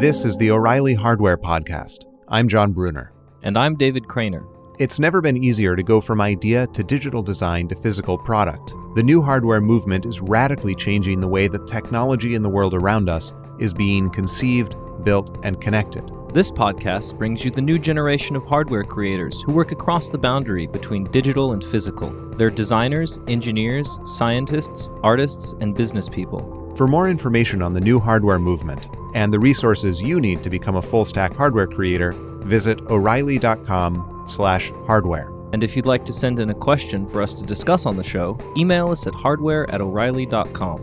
This 0.00 0.24
is 0.24 0.36
the 0.36 0.50
O'Reilly 0.50 0.94
Hardware 0.94 1.36
Podcast. 1.36 1.98
I'm 2.26 2.48
Jon 2.48 2.72
Bruner. 2.72 3.12
And 3.44 3.56
I'm 3.56 3.76
David 3.76 4.08
Cranor. 4.08 4.44
It's 4.80 4.98
never 4.98 5.20
been 5.20 5.36
easier 5.36 5.76
to 5.76 5.84
go 5.84 6.00
from 6.00 6.20
idea 6.20 6.66
to 6.68 6.82
digital 6.82 7.22
design 7.22 7.68
to 7.68 7.76
physical 7.76 8.18
product. 8.18 8.74
The 8.96 9.02
new 9.04 9.22
hardware 9.22 9.60
movement 9.60 10.06
is 10.06 10.20
radically 10.20 10.74
changing 10.74 11.20
the 11.20 11.28
way 11.28 11.46
that 11.46 11.68
technology 11.68 12.34
in 12.34 12.42
the 12.42 12.48
world 12.48 12.74
around 12.74 13.08
us 13.08 13.32
is 13.60 13.72
being 13.72 14.10
conceived, 14.10 14.74
built, 15.04 15.38
and 15.44 15.60
connected. 15.60 16.10
This 16.32 16.50
podcast 16.50 17.16
brings 17.16 17.44
you 17.44 17.52
the 17.52 17.62
new 17.62 17.78
generation 17.78 18.34
of 18.34 18.44
hardware 18.44 18.82
creators 18.82 19.40
who 19.42 19.52
work 19.52 19.70
across 19.70 20.10
the 20.10 20.18
boundary 20.18 20.66
between 20.66 21.04
digital 21.04 21.52
and 21.52 21.62
physical. 21.62 22.10
They're 22.32 22.50
designers, 22.50 23.20
engineers, 23.28 24.00
scientists, 24.04 24.90
artists, 25.04 25.54
and 25.60 25.76
business 25.76 26.08
people. 26.08 26.53
For 26.76 26.86
more 26.88 27.08
information 27.08 27.62
on 27.62 27.72
the 27.72 27.80
new 27.80 28.00
hardware 28.00 28.40
movement 28.40 28.88
and 29.14 29.32
the 29.32 29.38
resources 29.38 30.02
you 30.02 30.20
need 30.20 30.42
to 30.42 30.50
become 30.50 30.74
a 30.74 30.82
full-stack 30.82 31.32
hardware 31.32 31.68
creator, 31.68 32.10
visit 32.40 32.80
o'reilly.com/hardware. 32.90 35.30
And 35.52 35.62
if 35.62 35.76
you'd 35.76 35.86
like 35.86 36.04
to 36.04 36.12
send 36.12 36.40
in 36.40 36.50
a 36.50 36.54
question 36.54 37.06
for 37.06 37.22
us 37.22 37.32
to 37.34 37.44
discuss 37.44 37.86
on 37.86 37.96
the 37.96 38.02
show, 38.02 38.36
email 38.56 38.88
us 38.88 39.06
at 39.06 39.14
hardware 39.14 39.70
at 39.70 39.80
o'reilly.com. 39.80 40.80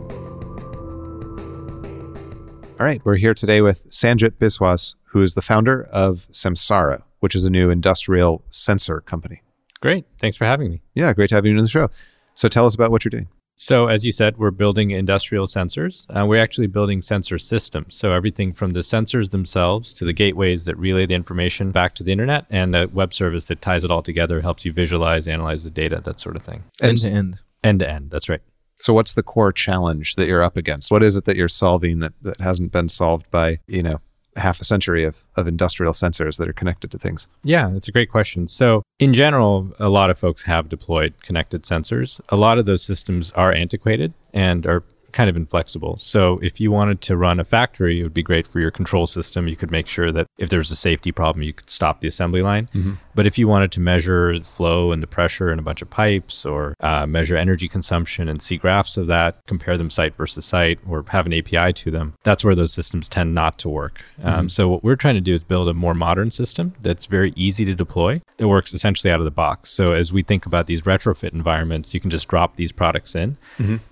All 2.80 2.85
right, 2.85 3.02
we're 3.04 3.18
here 3.18 3.34
today 3.34 3.60
with 3.60 3.91
Sanjit 3.91 4.38
Biswas, 4.40 4.96
who 5.08 5.21
is 5.21 5.34
the 5.34 5.41
founder 5.41 5.84
of 5.91 6.30
Samsara, 6.32 7.02
which 7.20 7.35
is 7.35 7.44
a 7.44 7.49
new 7.49 7.70
industrial 7.70 8.46
sensor 8.48 9.02
company. 9.02 9.41
Great. 9.82 10.05
Thanks 10.20 10.38
for 10.38 10.46
having 10.46 10.71
me. 10.71 10.82
Yeah, 10.96 11.12
great 11.12 11.27
to 11.30 11.35
have 11.35 11.46
you 11.46 11.52
on 11.52 11.58
the 11.62 11.68
show. 11.68 11.90
So 12.34 12.48
tell 12.48 12.66
us 12.66 12.76
about 12.76 12.91
what 12.91 13.04
you're 13.04 13.10
doing. 13.10 13.27
So, 13.62 13.90
as 13.90 14.08
you 14.08 14.12
said, 14.12 14.40
we're 14.40 14.50
building 14.50 14.90
industrial 14.90 15.46
sensors. 15.46 16.08
Uh, 16.10 16.26
we're 16.26 16.42
actually 16.42 16.66
building 16.66 17.00
sensor 17.00 17.38
systems. 17.38 17.96
So, 17.96 18.12
everything 18.12 18.54
from 18.54 18.72
the 18.72 18.80
sensors 18.80 19.30
themselves 19.30 19.94
to 19.94 20.04
the 20.04 20.13
gateways 20.13 20.66
that 20.66 20.76
relay 20.80 21.05
the 21.05 21.13
information 21.13 21.70
back 21.70 21.94
to 21.96 22.04
the 22.04 22.12
internet 22.12 22.48
and 22.50 22.74
the 22.74 22.90
web 22.91 23.13
service 23.13 23.46
that 23.46 23.62
ties 23.62 23.84
it 23.84 23.91
all 23.91 24.02
together, 24.02 24.41
helps 24.41 24.66
you 24.66 24.74
visualize, 24.74 25.27
analyze 25.27 25.63
the 25.63 25.70
data, 25.70 26.02
that 26.04 26.20
sort 26.20 26.38
of 26.38 26.41
thing. 26.41 26.63
End 26.82 26.98
to 26.98 27.12
end. 27.12 27.38
End 27.63 27.80
to 27.82 27.88
end. 27.88 28.10
That's 28.10 28.30
right. 28.30 28.41
So, 28.80 28.96
what's 28.96 29.13
the 29.13 29.22
core 29.22 29.54
challenge 29.54 30.16
that 30.16 30.26
you're 30.26 30.41
up 30.41 30.57
against? 30.57 30.90
What 30.90 31.04
is 31.04 31.16
it 31.16 31.26
that 31.26 31.35
you're 31.35 31.48
solving 31.48 32.00
that, 32.00 32.13
that 32.24 32.41
hasn't 32.41 32.72
been 32.72 32.90
solved 32.90 33.30
by, 33.30 33.60
you 33.68 33.84
know, 33.84 34.02
half 34.35 34.62
a 34.62 34.65
century 34.65 35.04
of, 35.04 35.24
of 35.35 35.48
industrial 35.48 35.93
sensors 35.93 36.37
that 36.37 36.48
are 36.48 36.54
connected 36.54 36.91
to 36.91 36.98
things? 36.98 37.27
Yeah, 37.43 37.70
that's 37.70 37.87
a 37.87 37.91
great 37.91 38.10
question. 38.10 38.48
So, 38.48 38.84
in 38.99 39.13
general, 39.13 39.73
a 39.79 39.90
lot 39.90 40.10
of 40.10 40.18
folks 40.18 40.43
have 40.43 40.70
deployed 40.70 41.21
connected 41.21 41.63
sensors. 41.63 42.21
A 42.29 42.38
lot 42.38 42.57
of 42.57 42.65
those 42.65 42.84
systems 42.84 43.32
are 43.32 43.51
antiquated 43.51 44.13
and 44.34 44.65
are 44.65 44.84
kind 45.12 45.29
of 45.29 45.35
inflexible. 45.35 45.98
So 45.98 46.40
if 46.41 46.60
you 46.60 46.71
wanted 46.71 47.01
to 47.01 47.18
run 47.18 47.40
a 47.40 47.43
factory, 47.43 47.99
it 47.99 48.04
would 48.04 48.13
be 48.13 48.23
great 48.23 48.48
for 48.48 48.60
your 48.60 48.71
control 48.71 49.07
system. 49.07 49.48
You 49.48 49.55
could 49.55 49.71
make 49.71 49.88
sure 49.88 50.12
that 50.12 50.27
if 50.38 50.49
there's 50.49 50.71
a 50.71 50.76
safety 50.76 51.12
problem, 51.12 51.43
you 51.43 51.54
could 51.54 51.70
stop 51.70 52.01
the 52.01 52.07
assembly 52.07 52.41
line. 52.41 52.70
Mm-hmm. 52.73 52.93
But 53.15 53.27
if 53.27 53.37
you 53.37 53.48
wanted 53.48 53.71
to 53.73 53.79
measure 53.79 54.37
the 54.37 54.45
flow 54.45 54.91
and 54.91 55.01
the 55.01 55.07
pressure 55.07 55.51
in 55.51 55.59
a 55.59 55.62
bunch 55.62 55.81
of 55.81 55.90
pipes 55.90 56.45
or 56.45 56.76
uh, 56.79 57.05
measure 57.05 57.35
energy 57.37 57.67
consumption 57.67 58.29
and 58.29 58.41
see 58.41 58.57
graphs 58.57 58.98
of 58.98 59.07
that, 59.07 59.45
compare 59.48 59.77
them 59.77 59.90
site 59.90 60.15
versus 60.15 60.45
site, 60.45 60.79
or 60.87 61.04
have 61.09 61.26
an 61.26 61.34
API 61.34 61.73
to 61.73 61.91
them, 61.91 62.13
that's 62.23 62.43
where 62.43 62.55
those 62.55 62.73
systems 62.73 63.09
tend 63.09 63.34
not 63.35 63.57
to 63.59 63.70
work. 63.70 64.01
Um, 64.23 64.50
so 64.50 64.69
what 64.69 64.84
we're 64.84 64.95
trying 64.95 65.16
to 65.16 65.22
do 65.22 65.34
is 65.34 65.44
build 65.44 65.67
a 65.67 65.73
more 65.73 65.94
modern 65.94 66.31
system 66.31 66.73
that's 66.81 67.06
very 67.06 67.34
easy 67.35 67.66
to 67.66 67.75
deploy 67.75 68.22
that 68.38 68.47
works 68.47 68.73
essentially 68.73 69.12
out 69.12 69.19
of 69.19 69.25
the 69.25 69.31
box. 69.31 69.69
So 69.72 69.94
as 69.94 70.12
we 70.13 70.23
think 70.23 70.45
about 70.45 70.67
these 70.67 70.84
retrofit 70.84 71.34
environments, 71.34 71.94
you 71.94 72.00
can 72.00 72.09
just 72.09 72.28
drop 72.28 72.56
these 72.56 72.72
products 72.72 73.16
in, 73.16 73.38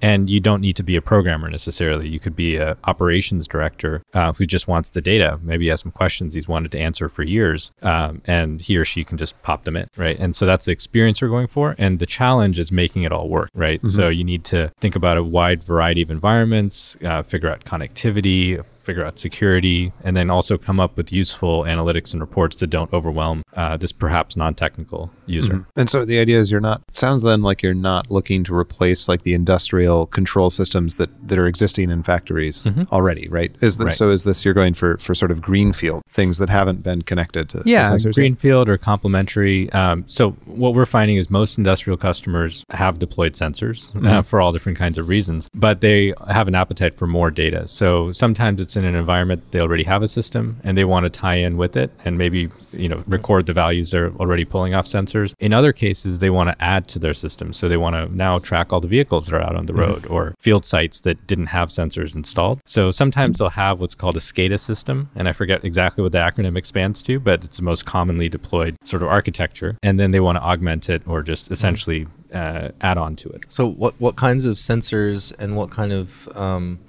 and 0.02 0.30
you 0.30 0.40
don't 0.40 0.62
need 0.62 0.76
to 0.78 0.84
be 0.84 0.96
a 0.96 1.02
programmer 1.02 1.50
necessarily. 1.50 2.08
You 2.08 2.20
could 2.20 2.36
be 2.36 2.58
an 2.58 2.76
operations 2.86 3.48
director 3.48 4.04
uh, 4.14 4.34
who 4.34 4.46
just 4.46 4.68
wants 4.68 4.90
the 4.90 5.02
data. 5.02 5.40
Maybe 5.42 5.66
he 5.66 5.70
has 5.70 5.82
some 5.82 5.92
questions 5.92 6.34
he's 6.34 6.48
wanted 6.48 6.72
to 6.72 6.80
answer 6.80 7.10
for 7.10 7.24
years, 7.24 7.72
um, 7.82 8.22
and 8.26 8.62
he 8.62 8.78
or 8.78 8.86
she 8.86 9.04
can 9.10 9.18
just 9.18 9.42
pop 9.42 9.66
them 9.66 9.76
in, 9.76 9.90
right? 9.98 10.18
And 10.18 10.36
so 10.36 10.46
that's 10.46 10.66
the 10.66 10.72
experience 10.72 11.22
we're 11.22 11.28
going 11.28 11.48
for. 11.48 11.76
And 11.78 12.00
the 12.00 12.06
challenge 12.06 12.58
is 12.58 12.72
making 12.72 13.04
it 13.04 13.12
all 13.12 13.28
work, 13.28 13.50
right? 13.54 13.86
So 13.86 14.08
you 14.08 14.24
need 14.24 14.44
to 14.46 14.72
think 14.80 14.96
about 14.96 15.18
a 15.18 15.24
wide 15.24 15.64
variety 15.64 16.02
of 16.02 16.12
environments, 16.12 16.96
uh, 17.04 17.24
figure 17.24 17.50
out 17.50 17.66
connectivity, 17.66 18.64
figure 18.90 19.06
out 19.06 19.20
security, 19.20 19.94
and 20.06 20.16
then 20.18 20.28
also 20.32 20.58
come 20.58 20.80
up 20.80 20.98
with 20.98 21.08
useful 21.14 21.56
analytics 21.74 22.12
and 22.14 22.20
reports 22.22 22.56
that 22.58 22.70
don't 22.78 22.92
overwhelm 22.92 23.44
uh, 23.54 23.78
this 23.78 23.92
perhaps 23.92 24.36
non-technical 24.36 25.12
user. 25.28 25.64
And 25.76 25.88
so 25.88 25.98
the 26.06 26.18
idea 26.20 26.40
is 26.40 26.52
you're 26.52 26.68
not, 26.72 26.82
sounds 26.92 27.22
then 27.22 27.42
like 27.50 27.62
you're 27.62 27.76
not 27.92 28.10
looking 28.10 28.44
to 28.46 28.56
replace 28.56 29.08
like 29.12 29.22
the 29.22 29.36
industrial 29.36 30.08
control 30.08 30.50
systems 30.50 30.96
that, 30.96 31.10
that 31.28 31.38
are 31.38 31.46
existing 31.46 31.92
in 31.92 32.02
factories 32.04 32.66
already, 32.92 33.28
right? 33.30 33.52
Is 33.62 33.78
this, 33.78 33.86
Right. 33.86 33.94
so 33.94 34.10
is 34.10 34.24
this, 34.24 34.44
you're 34.44 34.60
going 34.64 34.74
for, 34.74 34.98
for 34.98 35.14
sort 35.14 35.32
of 35.32 35.40
greenfield 35.40 36.02
things 36.10 36.40
that 36.40 36.50
haven't 36.50 36.82
been 36.84 37.02
connected 37.04 37.48
to, 37.50 37.64
to 37.64 37.70
yeah, 37.70 37.96
yet? 37.96 38.16
greenfield 38.16 38.70
or 38.70 38.78
complementary. 38.78 39.72
Um, 39.72 40.04
so 40.08 40.32
what 40.46 40.74
we're 40.74 40.88
finding 40.98 41.18
is 41.18 41.30
most 41.30 41.58
industrial 41.58 41.98
customers 41.98 42.64
have 42.72 42.98
deployed 42.98 43.34
sensors 43.34 43.80
uh, 44.06 44.24
for 44.24 44.42
all 44.42 44.52
different 44.52 44.78
kinds 44.80 44.98
of 44.98 45.10
reasons, 45.10 45.48
but 45.54 45.82
they 45.82 46.14
have 46.28 46.48
an 46.48 46.56
appetite 46.56 46.96
for 46.96 47.08
more 47.08 47.30
data. 47.30 47.68
So 47.68 48.12
sometimes 48.12 48.62
it's 48.62 48.76
in 48.80 48.86
an 48.86 48.96
environment 48.96 49.52
they 49.52 49.60
already 49.60 49.84
have 49.84 50.02
a 50.02 50.08
system 50.08 50.60
and 50.64 50.78
they 50.78 50.86
want 50.86 51.04
to 51.04 51.10
tie 51.10 51.36
in 51.36 51.58
with 51.58 51.78
it 51.78 51.92
and 52.06 52.18
maybe 52.18 52.50
you 52.72 52.90
know 52.90 53.04
record 53.08 53.46
the 53.46 53.54
values 53.54 53.92
they're 53.92 54.12
already 54.14 54.46
pulling 54.46 54.74
off 54.74 54.86
sensors. 54.86 55.34
In 55.40 55.54
other 55.54 55.74
cases, 55.74 56.20
they 56.20 56.30
want 56.30 56.50
to 56.50 56.64
add 56.64 56.88
to 56.90 57.00
their 57.00 57.14
system, 57.14 57.54
so 57.54 57.68
they 57.68 57.78
want 57.78 57.96
to 57.96 58.16
now 58.16 58.40
track 58.40 58.72
all 58.72 58.80
the 58.80 58.88
vehicles 58.88 59.28
that 59.28 59.36
are 59.36 59.42
out 59.42 59.56
on 59.56 59.66
the 59.66 59.74
road 59.74 60.06
or 60.08 60.36
field 60.40 60.66
sites 60.66 61.02
that 61.02 61.28
didn't 61.28 61.48
have 61.48 61.70
sensors 61.70 62.16
installed. 62.16 62.62
So 62.66 62.92
sometimes 62.92 63.40
they'll 63.40 63.50
have 63.50 63.80
what's 63.80 63.96
called 63.96 64.18
a 64.18 64.20
SCADA 64.20 64.60
system, 64.60 65.10
and 65.16 65.28
I 65.28 65.34
forget 65.34 65.64
exactly 65.64 66.02
what 66.02 66.12
the 66.12 66.20
acronym 66.20 66.58
expands 66.58 67.02
to, 67.04 67.20
but 67.20 67.44
it's 67.44 67.58
the 67.58 67.64
most 67.64 67.86
commonly 67.86 68.30
deployed 68.30 68.76
sort 68.84 69.02
of 69.02 69.10
architecture. 69.10 69.78
And 69.84 70.00
then 70.00 70.12
they 70.12 70.20
want 70.20 70.38
to 70.38 70.44
augment 70.44 70.90
it 70.90 71.02
or 71.08 71.22
just 71.22 71.52
essentially 71.52 72.08
uh, 72.34 72.70
add 72.82 72.98
on 72.98 73.16
to 73.18 73.30
it. 73.30 73.44
So, 73.48 73.68
what, 73.68 74.00
what 74.00 74.16
kinds 74.16 74.46
of 74.46 74.58
sensors 74.58 75.34
and 75.40 75.56
what 75.56 75.72
kind 75.72 75.92
of 75.92 76.28
um, 76.38 76.80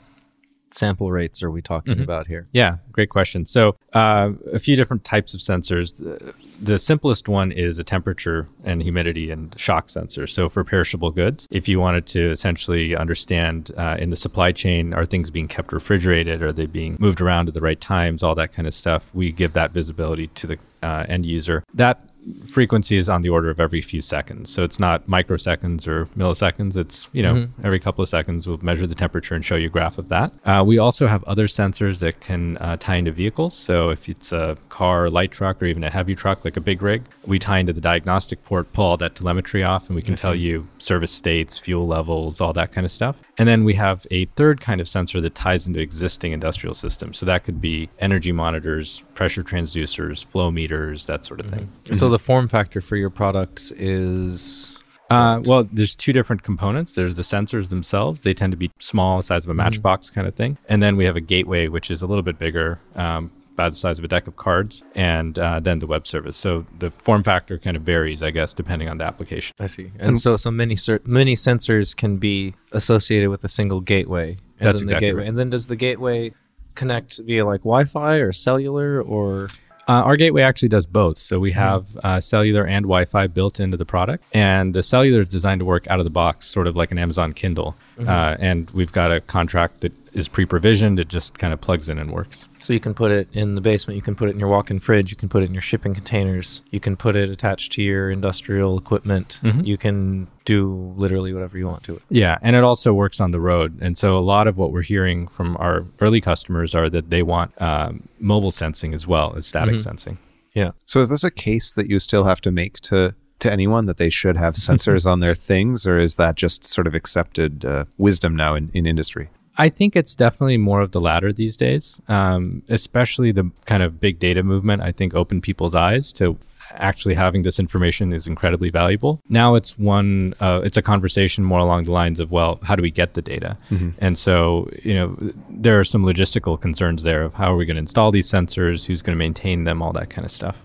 sample 0.73 1.11
rates 1.11 1.43
are 1.43 1.51
we 1.51 1.63
talking 1.63 2.01
about 2.01 2.27
here? 2.27 2.45
Yeah, 2.53 2.77
great 2.93 3.11
question. 3.11 3.45
So, 3.45 3.77
uh, 3.93 4.33
a 4.53 4.59
few 4.59 4.77
different 4.77 5.05
types 5.05 5.35
of 5.35 5.41
sensors. 5.41 5.99
The, 5.99 6.35
the 6.61 6.79
simplest 6.79 7.29
one 7.29 7.53
is 7.53 7.79
a 7.79 7.85
temperature 7.85 8.49
and 8.65 8.83
humidity 8.83 9.31
and 9.31 9.59
shock 9.59 9.89
sensor. 9.89 10.27
So, 10.27 10.49
for 10.49 10.65
perishable 10.65 11.11
goods, 11.11 11.49
if 11.51 11.69
you 11.69 11.81
wanted 11.81 12.07
to 12.07 12.31
essentially 12.31 12.95
understand 12.97 13.73
uh, 13.77 13.97
in 13.99 14.11
the 14.11 14.17
supply 14.17 14.53
chain, 14.53 14.95
are 14.95 15.05
things 15.05 15.31
being 15.31 15.49
kept 15.49 15.73
refrigerated? 15.73 16.43
Are 16.43 16.53
they 16.53 16.67
being 16.67 16.97
moved 16.99 17.21
around 17.21 17.49
at 17.49 17.55
the 17.55 17.61
right 17.61 17.81
times? 17.81 18.23
All 18.23 18.35
that 18.35 18.53
kind 18.53 18.69
of 18.69 18.75
stuff. 18.75 19.15
We 19.15 19.33
give 19.33 19.53
that 19.55 19.73
visibility 19.73 20.29
to 20.29 20.47
the 20.47 20.59
uh, 20.83 21.05
end 21.09 21.27
user. 21.27 21.65
That 21.75 22.10
frequency 22.47 22.97
is 22.97 23.09
on 23.09 23.23
the 23.23 23.29
order 23.29 23.51
of 23.51 23.61
every 23.61 23.81
few 23.81 24.01
seconds. 24.01 24.51
So 24.51 24.63
it's 24.63 24.79
not 24.79 25.07
microseconds 25.07 25.87
or 25.89 26.07
milliseconds. 26.17 26.77
It's, 26.77 27.07
you 27.13 27.23
know, 27.23 27.49
every 27.63 27.81
couple 27.81 28.03
of 28.03 28.09
seconds 28.09 28.47
we'll 28.47 28.59
measure 28.59 28.87
the 28.87 28.95
temperature 28.95 29.35
and 29.35 29.45
show 29.45 29.57
you 29.57 29.67
a 29.67 29.71
graph 29.71 29.99
of 29.99 30.09
that. 30.09 30.33
Uh, 30.45 30.63
we 30.67 30.79
also 30.79 31.07
have 31.07 31.25
other 31.25 31.47
sensors 31.47 32.01
that 32.01 32.21
can 32.21 32.57
uh, 32.59 32.77
tie 32.77 32.97
into 32.97 33.13
vehicles. 33.13 33.55
So 33.55 33.91
if 33.91 34.09
it's 34.09 34.33
a 34.33 34.57
car, 34.69 35.09
light 35.09 35.31
truck, 35.31 35.63
or 35.63 35.67
even 35.67 35.85
a 35.85 35.91
heavy 35.91 36.15
truck 36.15 36.45
like 36.45 36.57
a 36.57 36.61
big 36.61 36.83
rig, 36.83 37.03
we 37.25 37.39
tie 37.39 37.59
into 37.59 37.73
the 37.73 37.81
diagnostic 37.81 38.45
port, 38.45 38.73
pull 38.73 38.85
all 38.85 38.97
that 38.99 39.15
telemetry 39.15 39.63
off, 39.63 39.89
and 39.89 39.97
we 39.97 40.03
can 40.03 40.17
tell 40.17 40.35
you 40.35 40.67
service 40.79 41.13
states, 41.13 41.59
fuel 41.59 41.87
levels, 41.87 42.41
all 42.41 42.53
that 42.53 42.73
kind 42.73 42.85
of 42.85 42.91
stuff. 42.91 43.17
And 43.41 43.49
then 43.49 43.65
we 43.65 43.73
have 43.73 44.07
a 44.11 44.27
third 44.37 44.61
kind 44.61 44.83
of 44.83 44.89
sensor 44.89 45.19
that 45.23 45.35
ties 45.35 45.67
into 45.67 45.81
existing 45.81 46.33
industrial 46.33 46.75
systems. 46.75 47.17
So 47.17 47.25
that 47.25 47.43
could 47.43 47.59
be 47.59 47.89
energy 47.99 48.33
monitors, 48.33 49.03
pressure 49.15 49.43
transducers, 49.43 50.23
flow 50.23 50.51
meters, 50.51 51.07
that 51.07 51.25
sort 51.25 51.41
of 51.41 51.47
thing. 51.47 51.71
So, 51.85 52.11
the 52.11 52.19
form 52.19 52.49
factor 52.49 52.83
for 52.83 52.97
your 52.97 53.09
products 53.09 53.71
is. 53.71 54.71
Uh, 55.09 55.41
well, 55.47 55.67
there's 55.73 55.95
two 55.95 56.13
different 56.13 56.43
components. 56.43 56.95
There's 56.95 57.15
the 57.15 57.23
sensors 57.23 57.71
themselves. 57.71 58.21
They 58.21 58.35
tend 58.35 58.51
to 58.51 58.59
be 58.59 58.71
small, 58.79 59.23
size 59.23 59.47
of 59.47 59.51
a 59.51 59.55
matchbox 59.55 60.11
kind 60.11 60.27
of 60.27 60.35
thing. 60.35 60.59
And 60.69 60.83
then 60.83 60.99
we 60.99 61.07
have 61.07 61.17
a 61.17 61.21
gateway, 61.23 61.69
which 61.69 61.91
is 61.91 62.03
a 62.03 62.07
little 62.07 62.23
bit 62.23 62.39
bigger, 62.39 62.79
um, 62.95 63.33
about 63.61 63.73
the 63.73 63.77
size 63.77 63.99
of 63.99 64.05
a 64.05 64.09
deck 64.09 64.27
of 64.27 64.37
cards, 64.37 64.83
and 64.95 65.39
uh, 65.39 65.61
then 65.61 65.79
the 65.79 65.87
web 65.87 66.07
service. 66.07 66.37
So 66.37 66.67
the 66.79 66.91
form 66.91 67.23
factor 67.23 67.59
kind 67.59 67.77
of 67.77 67.83
varies, 67.83 68.23
I 68.23 68.31
guess, 68.31 68.55
depending 68.55 68.89
on 68.89 68.99
the 68.99 69.05
application. 69.05 69.55
I 69.61 69.67
see. 69.67 69.93
And 70.01 70.21
so, 70.21 70.37
so 70.37 70.51
many 70.51 70.77
cer- 70.77 71.03
many 71.05 71.35
sensors 71.35 71.95
can 71.97 72.17
be 72.17 72.55
associated 72.73 73.29
with 73.29 73.45
a 73.45 73.49
single 73.49 73.81
gateway. 73.81 74.39
And 74.59 74.67
That's 74.67 74.81
then 74.81 74.87
the 74.87 74.93
exactly 74.95 75.09
gateway. 75.09 75.21
right. 75.23 75.29
And 75.29 75.39
then 75.39 75.51
does 75.51 75.67
the 75.67 75.77
gateway 75.77 76.33
connect 76.75 77.19
via 77.19 77.45
like 77.45 77.61
Wi-Fi 77.61 78.17
or 78.17 78.33
cellular 78.33 79.03
or? 79.03 79.47
Uh, 79.89 80.03
our 80.05 80.17
gateway 80.17 80.43
actually 80.43 80.69
does 80.69 80.87
both. 80.87 81.19
So 81.19 81.41
we 81.41 81.53
have 81.53 81.89
uh, 82.05 82.21
cellular 82.21 82.65
and 82.65 82.85
Wi 82.85 83.05
Fi 83.07 83.27
built 83.27 83.59
into 83.59 83.77
the 83.77 83.85
product. 83.85 84.25
And 84.33 84.73
the 84.73 84.83
cellular 84.83 85.21
is 85.21 85.29
designed 85.29 85.59
to 85.61 85.65
work 85.65 85.89
out 85.89 85.99
of 85.99 86.05
the 86.05 86.11
box, 86.11 86.47
sort 86.47 86.67
of 86.67 86.77
like 86.77 86.93
an 86.93 86.99
Amazon 86.99 87.33
Kindle. 87.33 87.77
Uh, 87.99 88.37
and 88.39 88.71
we've 88.71 88.93
got 88.93 89.13
a 89.13 89.21
contract 89.21 89.81
that 89.81 89.93
is 90.13 90.29
pre-provisioned. 90.29 90.99
It 90.99 91.09
just 91.09 91.39
kind 91.39 91.53
of 91.53 91.61
plugs 91.61 91.89
in 91.89 91.99
and 91.99 92.11
works. 92.13 92.49
So 92.59 92.73
you 92.73 92.81
can 92.81 92.95
put 92.95 93.11
it 93.11 93.29
in 93.33 93.55
the 93.55 93.61
basement, 93.61 93.97
you 93.97 94.03
can 94.03 94.15
put 94.15 94.29
it 94.29 94.33
in 94.33 94.39
your 94.39 94.49
walk-in 94.49 94.81
fridge, 94.81 95.11
you 95.11 95.17
can 95.17 95.29
put 95.29 95.43
it 95.43 95.47
in 95.47 95.55
your 95.55 95.63
shipping 95.63 95.95
containers, 95.95 96.61
you 96.71 96.79
can 96.81 96.97
put 96.97 97.17
it 97.17 97.31
attached 97.31 97.73
to 97.73 97.83
your 97.83 98.11
industrial 98.11 98.77
equipment. 98.79 99.41
Mhm. 99.43 99.67
You 99.67 99.79
can 99.79 100.27
do 100.45 100.93
literally 100.97 101.33
whatever 101.33 101.57
you 101.59 101.67
want 101.67 101.83
to 101.85 101.95
it. 101.97 102.03
Yeah, 102.11 102.39
and 102.43 102.55
it 102.57 102.63
also 102.65 102.93
works 102.93 103.21
on 103.21 103.31
the 103.31 103.41
road. 103.41 103.79
And 103.81 103.97
so 103.97 104.17
a 104.17 104.21
lot 104.21 104.47
of 104.47 104.57
what 104.59 104.73
we're 104.73 104.83
hearing 104.83 105.27
from 105.29 105.57
our 105.59 105.85
early 106.01 106.21
customers 106.21 106.75
are 106.75 106.89
that 106.91 107.11
they 107.11 107.23
want 107.23 107.53
um, 107.61 108.09
mobile 108.19 108.51
sensing 108.51 108.93
as 108.95 109.07
well 109.07 109.35
as 109.37 109.47
static 109.47 109.77
Mhm. 109.77 109.83
sensing. 109.83 110.19
Yeah. 110.55 110.73
So 110.87 111.01
is 111.01 111.09
this 111.09 111.25
a 111.25 111.31
case 111.31 111.73
that 111.75 111.89
you 111.89 111.99
still 111.99 112.25
have 112.25 112.41
to 112.43 112.51
make 112.51 112.81
to 112.81 113.15
to 113.39 113.51
anyone 113.51 113.87
that 113.87 113.97
they 113.97 114.11
should 114.11 114.37
have 114.37 114.53
sensors 114.69 115.07
on 115.11 115.21
their 115.21 115.35
things, 115.35 115.87
or 115.87 115.99
is 115.99 116.17
that 116.17 116.35
just 116.37 116.63
sort 116.63 116.87
of 116.87 116.95
accepted 116.95 117.65
uh, 117.65 117.87
wisdom 117.97 118.37
now 118.37 118.55
in, 118.55 118.71
in 118.75 118.85
industry? 118.85 119.31
I 119.61 119.69
think 119.69 119.95
it's 119.95 120.17
definitely 120.17 120.57
more 120.57 120.81
of 120.81 120.93
the 120.93 121.01
latter 121.01 121.33
these 121.33 121.57
days, 121.57 122.01
um, 122.09 122.63
especially 122.69 123.31
the 123.31 123.51
kind 123.67 123.83
of 123.83 124.01
big 124.01 124.19
data 124.19 124.43
movement. 124.43 124.81
I 124.81 124.91
think 124.91 125.15
opened 125.15 125.43
people's 125.43 125.75
eyes 125.75 126.15
to 126.15 126.39
actually 126.73 127.15
having 127.15 127.43
this 127.43 127.59
information 127.59 128.13
is 128.13 128.27
incredibly 128.27 128.71
valuable. 128.71 129.21
Now 129.29 129.57
it's 129.57 129.77
one, 129.77 130.35
uh, 130.41 130.63
it's 130.65 130.79
a 130.79 130.83
conversation 130.83 131.45
more 131.45 131.59
along 131.59 131.85
the 131.85 131.93
lines 131.93 132.21
of, 132.21 132.31
well, 132.31 132.59
how 132.63 132.75
do 132.75 132.83
we 132.83 132.91
get 132.91 133.13
the 133.15 133.23
data? 133.23 133.59
And 133.99 134.17
so, 134.17 134.71
you 134.83 134.95
know, 134.95 135.09
there 135.51 135.79
are 135.79 135.85
some 135.85 136.05
logistical 136.05 136.59
concerns 136.59 137.03
there 137.03 137.23
of 137.23 137.35
how 137.35 137.53
are 137.53 137.57
we 137.57 137.67
going 137.67 137.77
to 137.77 137.81
install 137.81 138.11
these 138.13 138.31
sensors, 138.31 138.87
who's 138.87 139.03
going 139.03 139.17
to 139.17 139.19
maintain 139.19 139.65
them, 139.65 139.83
all 139.83 139.93
that 139.93 140.09
kind 140.09 140.25
of 140.25 140.31
stuff. 140.31 140.57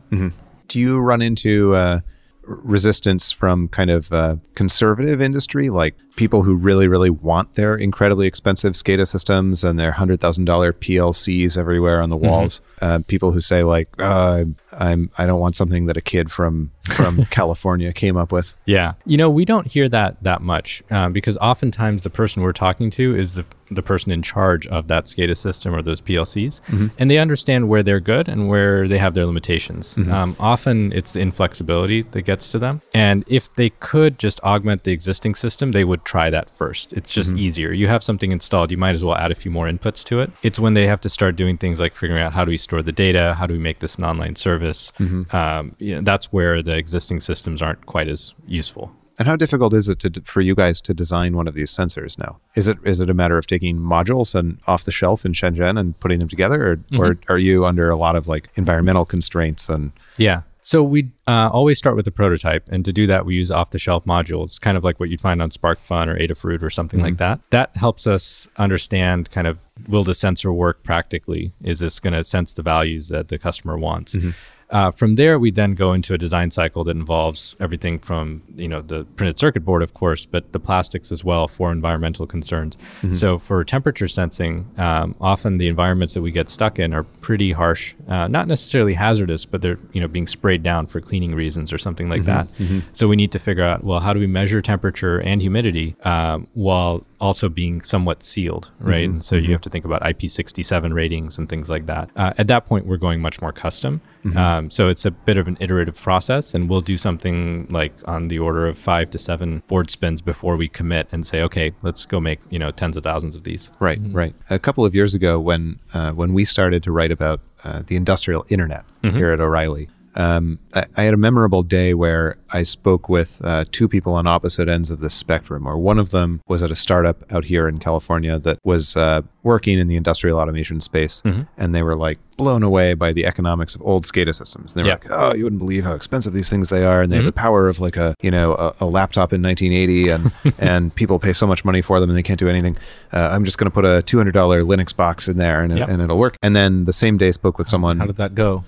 Do 0.69 0.79
you 0.79 0.99
run 0.99 1.21
into 1.21 1.75
uh, 1.75 1.99
resistance 2.47 3.31
from 3.31 3.67
kind 3.67 3.89
of 3.89 4.11
uh, 4.11 4.37
conservative 4.55 5.21
industry, 5.21 5.69
like 5.69 5.95
people 6.15 6.43
who 6.43 6.55
really, 6.55 6.87
really 6.87 7.09
want 7.09 7.55
their 7.55 7.75
incredibly 7.75 8.27
expensive 8.27 8.73
SCADA 8.73 9.07
systems 9.07 9.63
and 9.63 9.79
their 9.79 9.91
hundred 9.91 10.19
thousand 10.19 10.45
dollar 10.45 10.73
PLCs 10.73 11.57
everywhere 11.57 12.01
on 12.01 12.09
the 12.09 12.17
walls? 12.17 12.61
Uh, 12.81 12.99
people 13.07 13.31
who 13.31 13.41
say 13.41 13.63
like, 13.63 13.89
uh, 13.99 14.45
"I'm 14.71 15.09
I 15.17 15.25
don't 15.25 15.39
want 15.39 15.55
something 15.55 15.85
that 15.87 15.97
a 15.97 16.01
kid 16.01 16.31
from 16.31 16.71
from 16.91 17.25
California 17.29 17.91
came 17.93 18.17
up 18.17 18.31
with." 18.31 18.55
Yeah, 18.65 18.93
you 19.05 19.17
know, 19.17 19.29
we 19.29 19.45
don't 19.45 19.67
hear 19.67 19.87
that 19.89 20.21
that 20.23 20.41
much 20.41 20.83
um, 20.91 21.13
because 21.13 21.37
oftentimes 21.37 22.03
the 22.03 22.09
person 22.09 22.41
we're 22.41 22.53
talking 22.53 22.89
to 22.91 23.15
is 23.15 23.35
the 23.35 23.45
the 23.71 23.81
person 23.81 24.11
in 24.11 24.21
charge 24.21 24.67
of 24.67 24.87
that 24.89 25.05
SCADA 25.05 25.35
system 25.35 25.73
or 25.73 25.81
those 25.81 25.99
PLCs, 25.99 26.61
and 26.99 27.09
they 27.09 27.17
understand 27.17 27.67
where 27.67 27.81
they're 27.81 27.99
good 27.99 28.29
and 28.29 28.47
where 28.47 28.87
they 28.87 28.99
have 28.99 29.15
their 29.15 29.25
limitations. 29.25 29.97
Um, 29.97 30.35
often 30.39 30.91
it's 30.93 31.13
the 31.13 31.19
inflexibility 31.21 32.03
that 32.03 32.21
gets 32.23 32.51
to 32.51 32.59
them, 32.59 32.81
and 32.93 33.23
if 33.27 33.51
they 33.55 33.71
could 33.71 34.19
just 34.19 34.39
augment 34.41 34.83
the 34.83 34.91
existing 34.91 35.33
system, 35.33 35.71
they 35.71 35.83
would 35.83 36.05
try 36.05 36.29
that 36.29 36.49
first. 36.51 36.93
It's 36.93 37.09
just 37.11 37.35
easier. 37.35 37.71
You 37.71 37.87
have 37.87 38.03
something 38.03 38.31
installed, 38.31 38.69
you 38.69 38.77
might 38.77 38.93
as 38.95 39.03
well 39.03 39.15
add 39.15 39.31
a 39.31 39.35
few 39.35 39.49
more 39.49 39.65
inputs 39.67 40.03
to 40.05 40.19
it. 40.19 40.31
It's 40.43 40.59
when 40.59 40.75
they 40.75 40.85
have 40.85 41.01
to 41.01 41.09
start 41.09 41.35
doing 41.35 41.57
things 41.57 41.79
like 41.79 41.95
figuring 41.95 42.21
out 42.21 42.33
how 42.33 42.45
do 42.45 42.51
we 42.51 42.57
store 42.57 42.83
the 42.83 42.91
data, 42.91 43.33
how 43.33 43.47
do 43.47 43.53
we 43.55 43.59
make 43.59 43.79
this 43.79 43.95
an 43.95 44.03
online 44.03 44.35
service. 44.35 44.91
Um, 45.31 45.75
you 45.79 45.95
know, 45.95 46.01
that's 46.01 46.31
where 46.31 46.61
the 46.61 46.74
existing 46.75 47.21
systems 47.21 47.61
aren't 47.61 47.85
quite 47.85 48.07
as 48.07 48.33
useful. 48.47 48.91
And 49.17 49.27
how 49.27 49.37
difficult 49.37 49.73
is 49.73 49.87
it 49.87 49.99
to, 49.99 50.21
for 50.25 50.41
you 50.41 50.55
guys 50.55 50.81
to 50.81 50.93
design 50.93 51.37
one 51.37 51.47
of 51.47 51.53
these 51.53 51.71
sensors 51.71 52.19
now? 52.19 52.37
Is 52.55 52.67
it 52.67 52.77
is 52.83 52.99
it 52.99 53.09
a 53.09 53.13
matter 53.13 53.37
of 53.37 53.47
taking 53.47 53.77
modules 53.77 54.35
and 54.35 54.59
off 54.67 54.83
the 54.83 54.91
shelf 54.91 55.25
in 55.25 55.31
Shenzhen 55.31 55.79
and 55.79 55.97
putting 55.99 56.19
them 56.19 56.27
together, 56.27 56.71
or, 56.71 56.75
mm-hmm. 56.77 57.01
or 57.01 57.19
are 57.29 57.37
you 57.37 57.65
under 57.65 57.89
a 57.89 57.95
lot 57.95 58.15
of 58.15 58.27
like 58.27 58.49
environmental 58.55 59.05
constraints 59.05 59.69
and 59.69 59.93
Yeah. 60.17 60.41
So 60.61 60.81
we 60.81 61.11
uh, 61.27 61.51
always 61.53 61.77
start 61.77 61.95
with 61.95 62.07
a 62.07 62.11
prototype, 62.11 62.67
and 62.69 62.83
to 62.85 62.91
do 62.91 63.05
that, 63.05 63.23
we 63.23 63.35
use 63.35 63.51
off-the-shelf 63.51 64.03
modules, 64.05 64.59
kind 64.59 64.75
of 64.75 64.83
like 64.83 64.99
what 64.99 65.09
you'd 65.09 65.21
find 65.21 65.39
on 65.39 65.51
SparkFun 65.51 66.07
or 66.07 66.17
Adafruit 66.17 66.63
or 66.63 66.71
something 66.71 67.01
like 67.01 67.13
mm-hmm. 67.13 67.17
that. 67.17 67.51
That 67.51 67.77
helps 67.77 68.07
us 68.07 68.47
understand 68.57 69.29
kind 69.29 69.45
of 69.45 69.59
will 69.87 70.03
the 70.03 70.15
sensor 70.15 70.51
work 70.51 70.81
practically? 70.81 71.53
Is 71.63 71.81
this 71.81 71.99
going 71.99 72.13
to 72.13 72.23
sense 72.23 72.51
the 72.51 72.63
values 72.63 73.09
that 73.09 73.27
the 73.27 73.37
customer 73.37 73.77
wants? 73.77 74.15
Mm-hmm. 74.15 74.31
Uh, 74.71 74.89
from 74.91 75.15
there, 75.15 75.37
we 75.37 75.51
then 75.51 75.73
go 75.73 75.93
into 75.93 76.13
a 76.13 76.17
design 76.17 76.49
cycle 76.49 76.83
that 76.83 76.95
involves 76.97 77.55
everything 77.59 77.99
from 77.99 78.41
you 78.55 78.67
know 78.67 78.81
the 78.81 79.05
printed 79.15 79.37
circuit 79.37 79.63
board, 79.63 79.83
of 79.83 79.93
course, 79.93 80.25
but 80.25 80.51
the 80.53 80.59
plastics 80.59 81.11
as 81.11 81.23
well 81.23 81.47
for 81.47 81.71
environmental 81.71 82.25
concerns. 82.25 82.77
So 83.13 83.37
for 83.37 83.63
temperature 83.63 84.07
sensing, 84.07 84.67
um, 84.77 85.13
often 85.21 85.59
the 85.59 85.67
environments 85.67 86.15
that 86.15 86.21
we 86.23 86.31
get 86.31 86.49
stuck 86.49 86.79
in 86.79 86.93
are 86.93 87.03
pretty 87.03 87.51
harsh, 87.51 87.93
uh, 88.07 88.27
not 88.27 88.47
necessarily 88.47 88.95
hazardous, 88.95 89.45
but 89.45 89.61
they're 89.61 89.77
you 89.93 90.01
know 90.01 90.07
being 90.07 90.25
sprayed 90.27 90.63
down 90.63 90.87
for 90.87 90.99
cleaning 90.99 91.35
reasons 91.35 91.71
or 91.71 91.77
something 91.77 92.09
like 92.09 92.23
that. 92.25 92.47
So 92.93 93.07
we 93.07 93.15
need 93.15 93.31
to 93.33 93.39
figure 93.39 93.63
out 93.63 93.83
well 93.83 93.99
how 93.99 94.13
do 94.13 94.19
we 94.19 94.27
measure 94.27 94.61
temperature 94.61 95.19
and 95.19 95.41
humidity 95.41 95.95
um, 96.03 96.47
while 96.55 97.03
also 97.25 97.49
being 97.49 97.81
somewhat 97.81 98.23
sealed, 98.23 98.69
right? 98.79 99.09
And 99.09 99.23
so 99.23 99.35
you 99.35 99.51
have 99.51 99.61
to 99.61 99.69
think 99.69 99.83
about 99.85 100.01
IP67 100.03 100.93
ratings 100.93 101.37
and 101.37 101.49
things 101.49 101.69
like 101.69 101.85
that. 101.87 102.09
Uh, 102.15 102.33
at 102.37 102.47
that 102.47 102.65
point, 102.65 102.85
we're 102.85 102.97
going 102.97 103.19
much 103.19 103.41
more 103.41 103.51
custom. 103.51 104.01
Um, 104.35 104.71
so 104.71 104.87
it's 104.87 105.05
a 105.05 105.11
bit 105.11 105.37
of 105.37 105.47
an 105.47 105.55
iterative 105.59 106.01
process, 106.01 106.55
and 106.55 106.67
we'll 106.67 106.81
do 106.81 106.97
something 106.97 107.67
like 107.69 107.93
on 108.05 108.27
the 108.27 108.39
order 108.39 108.67
of 108.67 108.75
five 108.75 109.11
to 109.11 109.19
seven 109.19 109.61
board 109.67 109.91
spins 109.91 110.19
before 110.19 110.57
we 110.57 110.67
commit 110.67 111.07
and 111.11 111.25
say, 111.27 111.41
okay, 111.43 111.73
let's 111.83 112.05
go 112.07 112.19
make 112.19 112.39
you 112.49 112.57
know 112.57 112.71
tens 112.71 112.97
of 112.97 113.03
thousands 113.03 113.35
of 113.35 113.43
these. 113.43 113.71
right, 113.79 113.99
right? 114.11 114.33
A 114.49 114.57
couple 114.57 114.83
of 114.83 114.95
years 114.95 115.13
ago, 115.13 115.39
when 115.39 115.79
uh, 115.93 116.11
when 116.13 116.33
we 116.33 116.43
started 116.43 116.81
to 116.83 116.91
write 116.91 117.11
about 117.11 117.39
uh, 117.63 117.83
the 117.85 117.95
industrial 117.95 118.45
internet 118.49 118.83
here 119.03 119.31
at 119.31 119.39
O'Reilly. 119.39 119.87
Um, 120.15 120.59
I, 120.73 120.85
I 120.97 121.03
had 121.03 121.13
a 121.13 121.17
memorable 121.17 121.61
day 121.63 121.93
where 121.93 122.37
I 122.51 122.63
spoke 122.63 123.09
with 123.09 123.41
uh, 123.43 123.65
two 123.71 123.87
people 123.89 124.13
on 124.13 124.27
opposite 124.27 124.69
ends 124.69 124.89
of 124.91 124.99
the 125.01 125.09
spectrum. 125.09 125.67
Or 125.67 125.77
one 125.77 125.99
of 125.99 126.11
them 126.11 126.41
was 126.47 126.63
at 126.63 126.71
a 126.71 126.75
startup 126.75 127.31
out 127.33 127.45
here 127.45 127.67
in 127.67 127.79
California 127.79 128.39
that 128.39 128.59
was 128.63 128.95
uh, 128.95 129.21
working 129.43 129.77
in 129.77 129.87
the 129.87 129.95
industrial 129.97 130.39
automation 130.39 130.79
space, 130.79 131.21
and 131.57 131.75
they 131.75 131.83
were 131.83 131.95
like 131.95 132.17
blown 132.37 132.63
away 132.63 132.93
by 132.93 133.13
the 133.13 133.25
economics 133.25 133.75
of 133.75 133.81
old 133.81 134.03
SCADA 134.05 134.33
systems. 134.35 134.73
And 134.73 134.79
they 134.81 134.83
were 134.83 134.97
Yeah. 135.03 135.09
like, 135.09 135.33
"Oh, 135.33 135.35
you 135.35 135.43
wouldn't 135.43 135.59
believe 135.59 135.83
how 135.83 135.93
expensive 135.93 136.33
these 136.33 136.49
things 136.49 136.69
they 136.69 136.83
are, 136.85 137.01
and 137.01 137.11
they 137.11 137.15
have 137.17 137.25
the 137.25 137.31
power 137.33 137.67
of 137.67 137.79
like 137.79 137.97
a 137.97 138.15
you 138.21 138.31
know 138.31 138.53
a, 138.55 138.73
a 138.81 138.85
laptop 138.85 139.33
in 139.33 139.41
1980, 139.41 140.09
and 140.09 140.31
and 140.59 140.95
people 140.95 141.19
pay 141.19 141.33
so 141.33 141.45
much 141.45 141.65
money 141.65 141.81
for 141.81 141.99
them, 141.99 142.09
and 142.09 142.17
they 142.17 142.23
can't 142.23 142.39
do 142.39 142.47
anything. 142.49 142.77
Uh, 143.11 143.29
I'm 143.33 143.43
just 143.45 143.57
going 143.57 143.69
to 143.69 143.73
put 143.73 143.85
a 143.85 144.01
$200 144.03 144.31
Linux 144.31 144.95
box 144.95 145.27
in 145.27 145.37
there, 145.37 145.61
and 145.61 145.77
Yep. 145.77 145.89
and 145.89 146.01
it'll 146.01 146.17
work." 146.19 146.37
And 146.41 146.55
then 146.55 146.85
the 146.85 146.93
same 146.93 147.17
day, 147.17 147.31
spoke 147.31 147.57
with 147.57 147.67
someone. 147.67 147.99
How 147.99 148.05
did 148.05 148.17
that 148.17 148.33
go? 148.35 148.63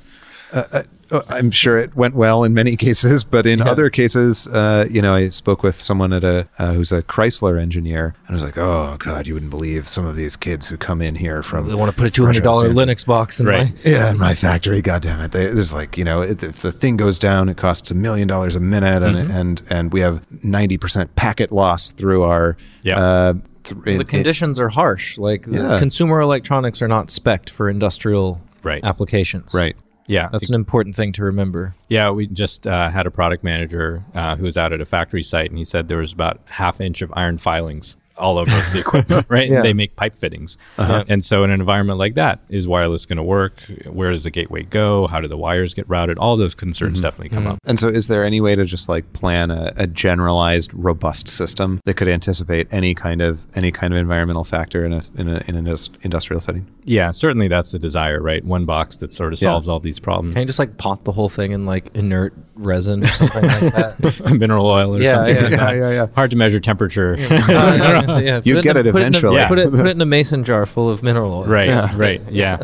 Uh, 0.51 0.83
I'm 1.29 1.51
sure 1.51 1.77
it 1.77 1.95
went 1.95 2.15
well 2.15 2.43
in 2.43 2.53
many 2.53 2.75
cases, 2.85 3.23
but 3.23 3.45
in 3.47 3.59
Yeah. 3.59 3.69
other 3.71 3.89
cases, 3.89 4.45
uh, 4.47 4.87
you 4.89 5.01
know, 5.01 5.13
I 5.13 5.29
spoke 5.29 5.63
with 5.63 5.79
someone 5.81 6.11
at 6.11 6.25
a 6.25 6.47
uh, 6.59 6.73
who's 6.73 6.91
a 6.91 7.01
Chrysler 7.01 7.61
engineer, 7.61 8.13
and 8.27 8.29
I 8.29 8.33
was 8.33 8.43
like, 8.43 8.57
"Oh 8.57 8.97
God, 8.99 9.25
you 9.25 9.33
wouldn't 9.33 9.49
believe 9.51 9.87
some 9.87 10.05
of 10.05 10.17
these 10.17 10.35
kids 10.35 10.67
who 10.67 10.75
come 10.75 11.01
in 11.01 11.15
here 11.15 11.43
from 11.43 11.69
They 11.69 11.75
want 11.75 11.91
to 11.91 11.97
put 11.97 12.07
a 12.07 12.11
two 12.11 12.23
fresh 12.23 12.35
hundred 12.35 12.47
out 12.47 12.49
of 12.49 12.53
dollar 12.61 12.73
Stanford. 12.73 12.89
Linux 12.97 13.05
box 13.05 13.39
in 13.39 13.45
Right. 13.45 13.73
my 13.85 13.89
Yeah, 13.89 14.11
in 14.11 14.17
my 14.17 14.33
factory, 14.35 14.81
God 14.81 15.01
damn 15.01 15.21
it! 15.21 15.31
They, 15.31 15.47
there's 15.47 15.73
like 15.73 15.97
you 15.97 16.03
know, 16.03 16.21
it, 16.21 16.43
if 16.43 16.61
the 16.61 16.73
thing 16.73 16.97
goes 16.97 17.19
down, 17.19 17.47
it 17.47 17.55
costs 17.55 17.89
a 17.89 17.95
million 17.95 18.27
dollars 18.27 18.55
a 18.57 18.59
minute, 18.59 19.01
and 19.03 19.15
Mm-hmm. 19.17 19.31
and 19.31 19.61
and 19.69 19.93
we 19.93 20.01
have 20.01 20.21
ninety 20.43 20.77
percent 20.77 21.15
packet 21.15 21.51
loss 21.53 21.93
through 21.93 22.23
our 22.23 22.57
Yeah. 22.83 22.99
Uh, 22.99 23.33
th- 23.63 23.81
the 23.85 23.99
it- 24.01 24.07
conditions 24.09 24.59
are 24.59 24.69
harsh. 24.69 25.17
Like 25.17 25.43
the 25.45 25.59
Yeah. 25.59 25.79
consumer 25.79 26.19
electronics 26.19 26.81
are 26.81 26.87
not 26.89 27.09
spec'd 27.11 27.49
for 27.49 27.69
industrial 27.69 28.41
Right. 28.63 28.83
applications. 28.83 29.53
right. 29.53 29.77
Yeah. 30.07 30.29
That's 30.31 30.49
an 30.49 30.55
important 30.55 30.95
thing 30.95 31.11
to 31.13 31.23
remember. 31.23 31.73
Yeah, 31.89 32.09
we 32.11 32.27
just 32.27 32.65
uh, 32.65 32.89
had 32.89 33.05
a 33.05 33.11
product 33.11 33.43
manager 33.43 34.03
uh, 34.15 34.35
who 34.35 34.45
was 34.45 34.57
out 34.57 34.73
at 34.73 34.81
a 34.81 34.85
factory 34.85 35.21
site, 35.21 35.49
and 35.49 35.57
he 35.59 35.65
said 35.65 35.87
there 35.87 35.97
was 35.97 36.13
about 36.13 36.39
half 36.47 36.81
inch 36.81 37.01
of 37.01 37.11
iron 37.15 37.37
filings 37.37 37.95
all 38.17 38.39
over 38.39 38.51
the 38.71 38.79
equipment. 38.85 39.25
Right? 39.29 39.49
Yeah. 39.49 39.61
They 39.61 39.73
make 39.73 39.95
pipe 39.95 40.15
fittings, 40.15 40.57
uh-huh. 40.77 41.05
and 41.07 41.23
so 41.23 41.43
in 41.43 41.51
an 41.51 41.59
environment 41.59 41.99
like 41.99 42.15
that, 42.15 42.39
is 42.49 42.67
wireless 42.67 43.05
going 43.05 43.17
to 43.17 43.23
work? 43.23 43.61
Where 43.85 44.11
does 44.11 44.23
the 44.23 44.31
gateway 44.31 44.63
go? 44.63 45.07
How 45.07 45.21
do 45.21 45.27
the 45.27 45.37
wires 45.37 45.73
get 45.73 45.87
routed? 45.89 46.17
All 46.17 46.37
those 46.37 46.55
concerns 46.55 46.97
mm-hmm. 46.97 47.03
definitely 47.03 47.29
come 47.29 47.43
mm-hmm. 47.43 47.53
up. 47.53 47.59
And 47.65 47.79
so, 47.79 47.87
is 47.87 48.07
there 48.07 48.23
any 48.23 48.41
way 48.41 48.55
to 48.55 48.65
just 48.65 48.89
like 48.89 49.11
plan 49.13 49.51
a, 49.51 49.73
a 49.77 49.87
generalized, 49.87 50.73
robust 50.73 51.27
system 51.27 51.79
that 51.85 51.95
could 51.95 52.07
anticipate 52.07 52.67
any 52.71 52.93
kind 52.93 53.21
of 53.21 53.45
any 53.55 53.71
kind 53.71 53.93
of 53.93 53.99
environmental 53.99 54.43
factor 54.43 54.85
in 54.85 54.93
a 54.93 55.03
in, 55.17 55.27
a, 55.29 55.43
in 55.47 55.55
an 55.55 55.77
industrial 56.03 56.41
setting? 56.41 56.67
Yeah, 56.83 57.11
certainly 57.11 57.47
that's 57.47 57.71
the 57.71 57.79
desire, 57.79 58.21
right? 58.21 58.43
One 58.43 58.65
box 58.65 58.97
that 58.97 59.13
sort 59.13 59.33
of 59.33 59.41
Yeah. 59.41 59.49
solves 59.49 59.67
all 59.67 59.79
these 59.79 59.99
problems. 59.99 60.33
Can 60.33 60.41
you 60.41 60.47
just 60.47 60.59
like 60.59 60.77
pot 60.77 61.03
the 61.03 61.11
whole 61.11 61.29
thing 61.29 61.51
in 61.51 61.63
like 61.63 61.93
inert 61.95 62.33
resin 62.55 63.03
or 63.03 63.07
something 63.07 63.43
like 63.43 63.73
that? 63.73 64.33
Mineral 64.39 64.65
oil 64.65 64.95
or 64.95 65.01
Yeah, 65.01 65.15
something. 65.15 65.35
yeah. 65.35 65.41
like 65.41 65.51
that. 65.51 65.75
Yeah, 65.75 65.89
yeah, 65.89 65.91
yeah. 65.91 66.07
Hard 66.15 66.31
to 66.31 66.37
measure 66.37 66.59
temperature. 66.59 67.17
Uh, 67.47 68.03
Uh, 68.07 68.19
yeah, 68.19 68.41
You 68.43 68.55
put 68.55 68.63
get 68.63 68.77
in 68.77 68.85
it 68.85 68.89
a- 68.89 68.91
put 68.93 69.01
in 69.01 69.05
a- 69.05 69.17
eventually. 69.17 69.45
Put 69.47 69.59
it, 69.59 69.71
put 69.71 69.85
it 69.85 69.91
in 69.91 70.01
a 70.01 70.05
mason 70.17 70.43
jar 70.43 70.65
full 70.65 70.89
of 70.89 71.03
mineral 71.03 71.33
oil. 71.33 71.45
Right, 71.45 71.67
Yeah. 71.67 71.91
right, 71.97 72.21
yeah, 72.31 72.57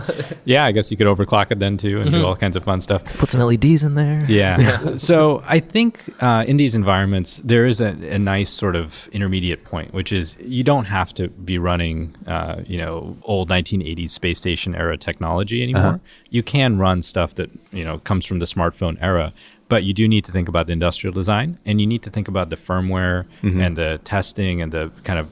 yeah. 0.46 0.66
I 0.66 0.72
guess 0.72 0.90
you 0.92 0.98
could 0.98 1.08
overclock 1.08 1.52
it 1.52 1.60
then 1.60 1.78
too, 1.78 2.02
and 2.02 2.12
do 2.12 2.26
all 2.26 2.36
kinds 2.36 2.56
of 2.56 2.64
fun 2.64 2.82
stuff. 2.82 3.04
Put 3.18 3.32
some 3.32 3.42
LEDs 3.42 3.84
in 3.84 3.96
there. 3.96 4.26
Yeah. 4.30 4.96
so 4.96 5.44
I 5.48 5.60
think 5.60 6.10
uh, 6.22 6.46
in 6.48 6.58
these 6.58 6.76
environments, 6.76 7.38
there 7.44 7.66
is 7.66 7.82
a, 7.82 7.88
a 8.10 8.20
nice 8.20 8.50
sort 8.50 8.76
of 8.76 9.08
intermediate 9.12 9.64
point, 9.64 9.94
which 9.94 10.12
is 10.12 10.38
you 10.42 10.64
don't 10.64 10.86
have 10.86 11.14
to 11.16 11.28
be 11.30 11.58
running, 11.58 12.14
uh, 12.28 12.62
you 12.66 12.78
know, 12.78 13.18
old 13.24 13.50
1980s 13.50 14.10
space 14.10 14.38
station 14.40 14.76
era 14.76 14.98
technology 14.98 15.62
anymore. 15.64 16.00
You 16.30 16.44
can 16.44 16.78
run 16.78 17.02
stuff 17.02 17.36
that 17.36 17.50
you 17.72 17.84
know 17.84 18.00
comes 18.00 18.26
from 18.26 18.40
the 18.40 18.46
smartphone 18.46 18.98
era. 19.02 19.34
But 19.74 19.84
you 19.86 19.94
do 19.96 20.08
need 20.08 20.24
to 20.26 20.32
think 20.32 20.48
about 20.48 20.68
the 20.68 20.74
industrial 20.74 21.16
design, 21.16 21.58
and 21.66 21.82
you 21.82 21.88
need 21.88 22.04
to 22.04 22.12
think 22.12 22.28
about 22.28 22.52
the 22.52 22.56
firmware 22.56 23.26
and 23.42 23.76
the 23.76 24.00
testing 24.04 24.62
and 24.62 24.72
the 24.72 24.92
kind 25.04 25.18
of 25.18 25.28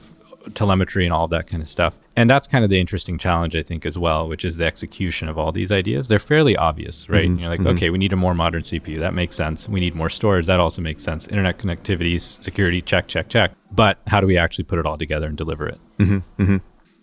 telemetry 0.54 1.04
and 1.04 1.12
all 1.12 1.28
that 1.28 1.46
kind 1.46 1.62
of 1.62 1.68
stuff. 1.68 1.96
And 2.16 2.28
that's 2.28 2.48
kind 2.48 2.64
of 2.64 2.70
the 2.70 2.80
interesting 2.80 3.18
challenge, 3.18 3.54
I 3.54 3.62
think, 3.62 3.86
as 3.86 3.96
well, 3.96 4.26
which 4.28 4.44
is 4.44 4.56
the 4.56 4.64
execution 4.66 5.28
of 5.28 5.38
all 5.38 5.52
these 5.52 5.70
ideas. 5.70 6.08
They're 6.08 6.18
fairly 6.18 6.56
obvious, 6.56 7.08
right? 7.08 7.30
Mhm, 7.30 7.38
You're 7.40 7.50
like, 7.50 7.60
mhm. 7.60 7.68
okay, 7.76 7.88
we 7.90 7.98
need 7.98 8.12
a 8.12 8.16
more 8.16 8.34
modern 8.34 8.62
CPU. 8.62 8.98
That 8.98 9.14
makes 9.14 9.36
sense. 9.36 9.68
We 9.68 9.78
need 9.78 9.94
more 9.94 10.08
storage. 10.08 10.46
That 10.46 10.58
also 10.58 10.82
makes 10.82 11.04
sense. 11.04 11.28
Internet 11.28 11.58
connectivity, 11.58 12.18
security, 12.20 12.80
check, 12.80 13.06
check, 13.06 13.28
check. 13.28 13.52
But 13.70 13.98
how 14.08 14.20
do 14.20 14.26
we 14.26 14.36
actually 14.36 14.64
put 14.64 14.80
it 14.80 14.86
all 14.86 14.98
together 14.98 15.28
and 15.28 15.36
deliver 15.36 15.68
it? 15.68 15.78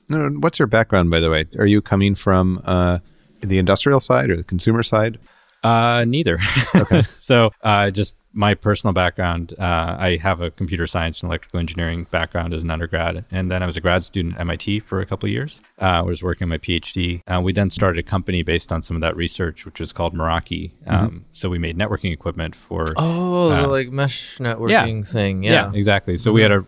No, 0.10 0.28
what's 0.44 0.60
your 0.60 0.68
background, 0.68 1.10
by 1.10 1.22
the 1.22 1.30
way? 1.30 1.46
Are 1.58 1.66
you 1.66 1.82
coming 1.82 2.16
from 2.16 2.62
uh, 2.66 3.00
the 3.40 3.60
industrial 3.60 4.02
side 4.02 4.30
or 4.30 4.36
the 4.36 4.44
consumer 4.44 4.84
side? 4.84 5.20
Uh, 5.64 6.06
neither. 6.08 6.38
so, 7.02 7.52
uh, 7.64 7.90
just 7.90 8.16
my 8.34 8.54
personal 8.54 8.94
background, 8.94 9.54
uh, 9.60 9.98
I 10.00 10.18
have 10.22 10.42
a 10.42 10.52
computer 10.52 10.88
science 10.88 11.22
and 11.22 11.30
electrical 11.30 11.60
engineering 11.60 12.08
background 12.12 12.54
as 12.54 12.64
an 12.64 12.72
undergrad, 12.72 13.26
and 13.32 13.50
then 13.50 13.64
I 13.64 13.66
was 13.66 13.76
a 13.76 13.82
grad 13.82 14.04
student 14.04 14.36
at 14.36 14.42
MIT 14.42 14.82
for 14.82 15.02
a 15.02 15.06
couple 15.06 15.28
of 15.28 15.32
years. 15.32 15.62
Uh, 15.82 15.86
I 15.86 16.02
was 16.02 16.22
working 16.24 16.46
on 16.46 16.50
my 16.50 16.58
PhD. 16.58 17.22
Uh, 17.28 17.40
we 17.42 17.54
then 17.54 17.70
started 17.70 18.00
a 18.00 18.04
company 18.04 18.44
based 18.44 18.72
on 18.72 18.82
some 18.82 18.96
of 18.98 19.02
that 19.02 19.16
research, 19.16 19.66
which 19.66 19.80
was 19.80 19.92
called 19.94 20.14
Meraki. 20.16 20.72
Um, 20.88 21.26
So 21.34 21.50
we 21.50 21.58
made 21.58 21.78
networking 21.78 22.12
equipment 22.12 22.56
for. 22.56 22.88
Oh, 22.98 23.52
Uh, 23.52 23.68
like 23.68 23.90
mesh 23.92 24.38
networking 24.40 25.08
thing. 25.10 25.44
Yeah. 25.44 25.52
yeah, 25.52 25.72
exactly. 25.74 26.18
So 26.18 26.32
we 26.32 26.42
had 26.42 26.52
a, 26.52 26.60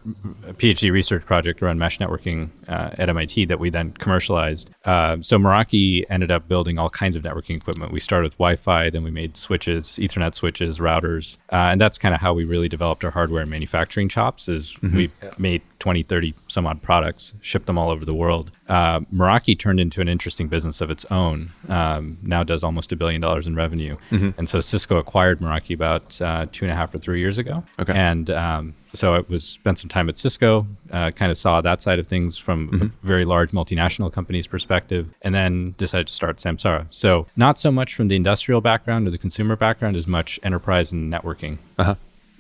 a 0.48 0.54
PhD 0.54 0.92
research 0.92 1.26
project 1.26 1.62
around 1.62 1.78
mesh 1.80 2.00
networking 2.00 2.50
uh, 2.68 2.92
at 2.98 3.10
MIT 3.10 3.46
that 3.46 3.60
we 3.60 3.70
then 3.70 3.92
commercialized. 3.94 4.70
Uh, 4.86 5.18
so 5.22 5.38
Meraki 5.38 6.06
ended 6.10 6.32
up 6.32 6.48
building 6.48 6.80
all 6.80 6.90
kinds 6.90 7.16
of 7.16 7.24
networking 7.24 7.58
equipment. 7.58 7.92
We 7.92 8.00
started 8.00 8.28
with 8.28 8.38
Wi-Fi, 8.38 8.90
then 8.92 9.04
we 9.04 9.12
made 9.12 9.36
switches, 9.36 9.98
Ethernet 10.02 10.34
switches, 10.36 10.80
routers, 10.80 11.38
uh, 11.52 11.70
and 11.72 11.82
that's 11.82 11.98
kind 11.98 12.16
of 12.16 12.22
how 12.22 12.34
we 12.34 12.46
really 12.46 12.70
developed 12.70 13.04
our 13.04 13.12
hardware 13.12 13.42
and 13.42 13.52
manufacturing 13.52 14.08
chops. 14.10 14.48
Is 14.48 14.76
we 14.82 15.12
made 15.38 15.62
20, 15.82 16.04
30 16.04 16.36
some 16.48 16.68
odd 16.68 16.82
products, 16.82 17.34
shipped 17.42 17.66
them 17.66 17.78
all 17.78 17.90
over 17.90 18.06
the 18.06 18.14
world. 18.14 18.52
Uh, 18.70 19.00
Meraki 19.14 19.58
turned 19.58 19.80
into 19.80 20.00
an 20.00 20.08
interesting 20.08 20.48
business 20.48 20.80
of 20.80 20.92
its 20.92 21.06
own. 21.06 21.52
Um, 21.68 22.20
now 22.22 22.44
does 22.44 22.64
almost 22.64 22.92
a 22.92 22.96
billion 22.96 23.20
dollars 23.20 23.48
in 23.48 23.56
revenue, 23.56 23.98
and 24.12 24.48
so 24.48 24.62
Cisco 24.62 24.98
acquired 24.98 25.40
Meraki 25.40 25.74
about 25.74 26.22
uh, 26.22 26.46
two 26.52 26.66
and 26.66 26.72
a 26.72 26.76
half 26.76 26.94
or 26.94 27.00
three 27.00 27.20
years 27.20 27.40
ago. 27.40 27.64
Okay. 27.80 27.94
And 27.94 28.30
um, 28.30 28.76
so 28.94 29.16
I 29.16 29.24
was 29.28 29.44
spent 29.44 29.80
some 29.80 29.90
time 29.90 30.08
at 30.08 30.20
Cisco, 30.20 30.68
uh, 30.92 31.10
kind 31.12 31.32
of 31.32 31.38
saw 31.38 31.62
that 31.62 31.82
side 31.82 31.98
of 31.98 32.06
things 32.06 32.38
from 32.38 32.92
a 33.04 33.06
very 33.06 33.26
large 33.26 33.52
multinational 33.52 34.14
company's 34.14 34.46
perspective, 34.46 35.12
and 35.24 35.34
then 35.34 35.74
decided 35.78 36.08
to 36.08 36.14
start 36.14 36.38
Samsara. 36.38 36.86
So 36.92 37.26
not 37.36 37.58
so 37.58 37.72
much 37.72 37.96
from 37.96 38.08
the 38.08 38.16
industrial 38.16 38.62
background 38.62 39.08
or 39.08 39.12
the 39.12 39.18
consumer 39.18 39.56
background 39.56 39.96
as 39.96 40.06
much 40.06 40.40
enterprise 40.44 40.92
and 40.92 41.12
networking. 41.12 41.58
Uh-huh. 41.80 41.96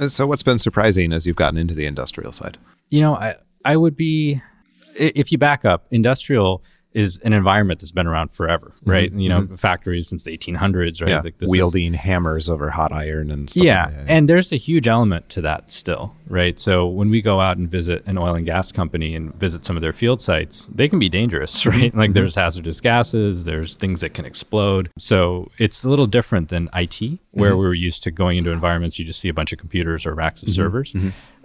So, 0.07 0.25
what's 0.25 0.41
been 0.41 0.57
surprising 0.57 1.13
as 1.13 1.27
you've 1.27 1.35
gotten 1.35 1.59
into 1.59 1.75
the 1.75 1.85
industrial 1.85 2.31
side? 2.31 2.57
You 2.91 3.01
know, 3.01 3.15
I 3.15 3.35
I 3.65 3.75
would 3.75 3.95
be 3.95 4.41
if 4.95 5.31
you 5.31 5.37
back 5.37 5.65
up, 5.65 5.87
industrial 5.89 6.63
is 6.93 7.19
an 7.19 7.31
environment 7.31 7.79
that's 7.79 7.91
been 7.91 8.07
around 8.07 8.31
forever, 8.31 8.73
mm-hmm. 8.75 8.89
right? 8.89 9.11
You 9.11 9.29
know, 9.29 9.41
mm-hmm. 9.41 9.55
factories 9.55 10.09
since 10.09 10.23
the 10.23 10.37
1800s, 10.37 11.01
right? 11.01 11.09
Yeah, 11.09 11.21
Like, 11.21 11.37
this 11.37 11.47
is- 11.47 11.51
wielding 11.51 11.93
hammers 11.93 12.49
over 12.49 12.69
hot 12.69 12.91
iron 12.91 13.31
and 13.31 13.49
stuff. 13.49 13.63
yeah, 13.63 13.85
like 13.85 14.09
and 14.09 14.27
there's 14.27 14.51
a 14.51 14.57
huge 14.57 14.87
element 14.87 15.29
to 15.29 15.41
that 15.41 15.71
still, 15.71 16.13
right? 16.27 16.59
So 16.59 16.87
when 16.87 17.09
we 17.09 17.21
go 17.21 17.39
out 17.39 17.57
and 17.57 17.69
visit 17.69 18.05
an 18.07 18.17
oil 18.17 18.35
and 18.35 18.45
gas 18.45 18.71
company 18.71 19.15
and 19.15 19.33
visit 19.35 19.63
some 19.65 19.77
of 19.77 19.81
their 19.81 19.93
field 19.93 20.21
sites, 20.21 20.67
they 20.73 20.89
can 20.89 20.99
be 20.99 21.09
dangerous, 21.09 21.65
right? 21.65 21.91
Mm-hmm. 21.91 21.97
Like 21.97 22.13
there's 22.13 22.35
hazardous 22.35 22.81
gases, 22.81 23.45
there's 23.45 23.75
things 23.75 24.01
that 24.01 24.13
can 24.13 24.25
explode. 24.25 24.89
So 24.97 25.49
it's 25.57 25.83
a 25.83 25.89
little 25.89 26.07
different 26.07 26.49
than 26.49 26.69
IT, 26.73 27.19
where 27.31 27.55
we're 27.55 27.73
used 27.73 28.03
to 28.03 28.11
going 28.11 28.37
into 28.37 28.51
environments 28.51 28.99
you 28.99 29.05
just 29.05 29.21
see 29.21 29.29
a 29.29 29.33
bunch 29.33 29.53
of 29.53 29.59
computers 29.59 30.05
or 30.05 30.13
racks 30.13 30.43
of 30.43 30.49
servers. 30.49 30.93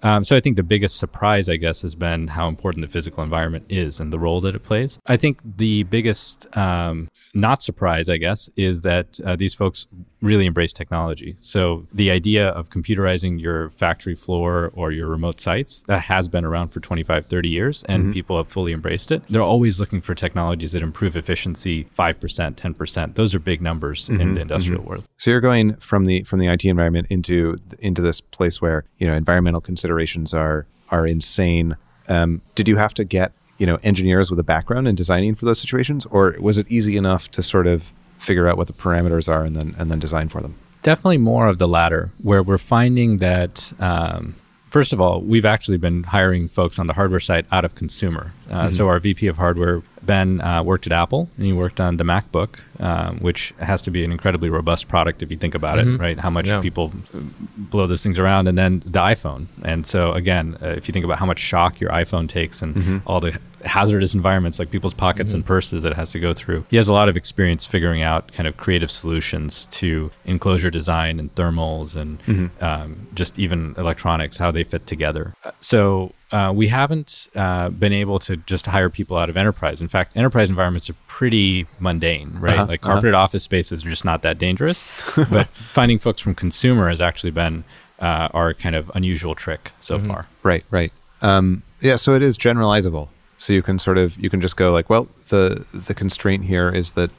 Um, 0.03 0.25
so 0.25 0.37
I 0.37 0.41
think 0.41 0.57
the 0.57 0.63
biggest 0.63 0.99
surprise, 0.99 1.49
I 1.49 1.57
guess, 1.57 1.83
has 1.83 1.95
been 1.95 2.29
how 2.29 2.49
important 2.49 2.83
the 2.83 2.89
physical 2.89 3.23
environment 3.23 3.67
is 3.69 4.01
and 4.01 4.13
the 4.13 4.19
role 4.19 4.41
that 4.43 4.55
it 4.55 4.63
plays. 4.63 4.99
I 5.07 5.17
think 5.17 5.41
the 5.57 5.85
biggest 5.85 6.47
um, 6.57 7.09
not 7.37 7.63
surprise, 7.63 8.09
I 8.09 8.17
guess, 8.17 8.51
is 8.57 8.83
that 8.83 9.21
uh, 9.25 9.37
these 9.37 9.55
folks 9.55 9.87
really 10.23 10.47
embrace 10.47 10.73
technology. 10.73 11.37
So 11.41 11.87
the 11.93 12.11
idea 12.11 12.49
of 12.49 12.71
computerizing 12.71 13.41
your 13.41 13.71
factory 13.71 14.15
floor 14.15 14.73
or 14.75 14.91
your 14.91 15.07
remote 15.07 15.41
sites 15.41 15.83
that 15.83 16.01
has 16.03 16.29
been 16.29 16.45
around 16.45 16.69
for 16.69 16.81
25, 16.81 17.27
30 17.27 17.49
years, 17.49 17.85
and 17.85 18.13
people 18.13 18.39
have 18.39 18.49
fully 18.49 18.73
embraced 18.73 19.13
it. 19.13 19.23
They're 19.29 19.43
always 19.43 19.79
looking 19.79 20.01
for 20.01 20.15
technologies 20.15 20.73
that 20.73 20.83
improve 20.83 21.15
efficiency 21.17 21.85
5%, 21.97 22.55
10%. 22.55 23.15
Those 23.15 23.35
are 23.35 23.39
big 23.39 23.61
numbers 23.61 24.09
in 24.09 24.33
the 24.35 24.41
industrial 24.41 24.83
world. 24.83 25.05
So 25.19 25.31
you're 25.31 25.41
going 25.41 25.77
from 25.77 26.07
the 26.07 26.23
from 26.25 26.41
the 26.41 26.49
IT 26.49 26.65
environment 26.65 27.09
into 27.11 27.57
into 27.79 28.03
this 28.03 28.21
place 28.21 28.61
where 28.61 28.85
you 28.99 29.07
know 29.07 29.15
environmental 29.15 29.61
considerations 29.61 30.33
are 30.35 30.67
are 30.91 31.07
insane. 31.07 31.77
Um, 32.09 32.41
did 32.55 32.69
you 32.69 32.77
have 32.77 32.95
to 32.95 33.05
get 33.05 33.33
you 33.59 33.67
know 33.67 33.79
engineers 33.83 34.31
with 34.31 34.39
a 34.39 34.45
background 34.45 34.87
in 34.89 34.95
designing 34.95 35.35
for 35.35 35.45
those 35.47 35.59
situations, 35.61 36.07
or 36.07 36.37
was 36.41 36.59
it 36.59 36.67
easy 36.69 36.97
enough 36.97 37.31
to 37.33 37.43
sort 37.43 37.67
of 37.67 37.85
figure 38.19 38.49
out 38.49 38.57
what 38.57 38.67
the 38.67 38.73
parameters 38.73 39.29
are 39.29 39.45
and 39.45 39.55
then 39.57 39.75
and 39.79 39.91
then 39.91 39.99
design 39.99 40.29
for 40.29 40.41
them? 40.41 40.55
Definitely 40.83 41.19
more 41.19 41.49
of 41.49 41.59
the 41.59 41.67
latter, 41.69 42.13
where 42.23 42.43
we're 42.45 42.59
finding 42.59 43.19
that, 43.19 43.73
um, 43.81 44.37
first 44.69 44.93
of 44.93 45.01
all, 45.01 45.21
we've 45.21 45.45
actually 45.45 45.79
been 45.79 46.05
hiring 46.05 46.47
folks 46.49 46.79
on 46.79 46.87
the 46.87 46.93
hardware 46.93 47.19
side 47.19 47.45
out 47.51 47.65
of 47.65 47.75
consumer. 47.75 48.33
Uh, 48.49 48.71
So 48.71 48.87
our 48.89 49.01
VP 49.01 49.27
of 49.27 49.37
hardware, 49.37 49.83
Ben, 50.03 50.41
uh, 50.41 50.63
worked 50.63 50.87
at 50.87 50.93
Apple 50.93 51.29
and 51.37 51.47
he 51.47 51.53
worked 51.53 51.81
on 51.81 51.97
the 51.97 52.05
MacBook, 52.05 52.61
um, 52.79 53.19
which 53.19 53.53
has 53.59 53.83
to 53.83 53.91
be 53.91 54.05
an 54.05 54.13
incredibly 54.13 54.49
robust 54.49 54.87
product 54.87 55.25
if 55.25 55.31
you 55.33 55.37
think 55.37 55.57
about 55.57 55.81
it, 55.81 55.87
right? 55.99 56.21
How 56.21 56.31
much 56.31 56.47
Yeah. 56.47 56.61
people 56.61 56.93
uh, 57.13 57.19
blow 57.57 57.89
those 57.89 58.05
things 58.05 58.17
around, 58.17 58.47
and 58.47 58.57
then 58.57 58.79
the 58.87 59.01
iPhone. 59.01 59.47
And 59.65 59.85
so, 59.85 60.13
again, 60.13 60.57
uh, 60.63 60.67
if 60.69 60.87
you 60.87 60.93
think 60.93 61.05
about 61.05 61.19
how 61.19 61.27
much 61.27 61.41
shock 61.41 61.81
your 61.81 61.91
iPhone 61.91 62.29
takes 62.29 62.63
and 62.63 63.03
all 63.07 63.19
the 63.19 63.41
hazardous 63.65 64.15
environments 64.15 64.59
like 64.59 64.71
people's 64.71 64.95
pockets 64.95 65.33
and 65.33 65.45
purses 65.45 65.83
that 65.83 65.93
it 65.93 65.97
has 65.97 66.13
to 66.13 66.21
go 66.21 66.35
through. 66.35 66.65
He 66.69 66.77
has 66.77 66.89
a 66.89 66.93
lot 66.93 67.09
of 67.09 67.17
experience 67.17 67.65
figuring 67.67 68.03
out 68.03 68.33
kind 68.33 68.47
of 68.47 68.57
creative 68.57 68.91
solutions 68.91 69.67
to 69.73 70.11
enclosure 70.25 70.71
design 70.71 71.19
and 71.19 71.35
thermals 71.35 71.97
and 71.97 72.51
um, 72.61 73.09
just 73.15 73.39
even 73.39 73.75
electronics, 73.79 74.37
how 74.37 74.51
they 74.51 74.65
fit 74.65 74.87
together. 74.87 75.35
Uh, 75.45 75.51
So 75.61 76.13
uh, 76.33 76.53
we 76.55 76.69
haven't 76.69 77.29
uh, 77.35 77.71
been 77.71 77.93
able 77.93 78.19
to 78.21 78.37
just 78.37 78.67
hire 78.67 78.91
people 78.91 79.17
out 79.17 79.31
of 79.31 79.37
enterprise. 79.37 79.81
In 79.81 79.89
fact, 79.89 80.17
enterprise 80.17 80.49
environments 80.49 80.91
are 80.91 80.97
pretty 81.07 81.67
mundane, 81.79 82.37
right? 82.39 82.59
Uh-huh, 82.59 82.67
like 82.67 82.81
carpeted 82.81 83.15
office 83.15 83.43
spaces 83.45 83.85
are 83.87 83.91
just 83.91 84.05
not 84.05 84.23
that 84.23 84.39
dangerous. 84.39 84.87
but 85.31 85.47
finding 85.49 85.99
folks 85.99 86.21
from 86.21 86.35
consumer 86.35 86.89
has 86.89 87.01
actually 87.01 87.31
been 87.31 87.65
uh, 88.01 88.29
our 88.35 88.53
kind 88.55 88.75
of 88.77 88.91
unusual 88.95 89.35
trick 89.35 89.73
so 89.81 89.99
far. 90.01 90.27
Right, 90.43 90.65
right. 90.71 90.93
Um, 91.23 91.63
yeah, 91.81 91.97
so 91.97 92.15
it 92.15 92.23
is 92.23 92.37
generalizable. 92.37 93.09
So 93.39 93.53
you 93.53 93.63
can 93.63 93.79
sort 93.79 93.99
of 93.99 94.17
you 94.17 94.31
can 94.31 94.41
just 94.41 94.57
go 94.57 94.73
like, 94.73 94.89
well, 94.89 95.09
the 95.29 95.67
the 95.73 95.95
constraint 95.95 96.45
here 96.45 96.71
is 96.71 96.93
that 96.93 97.11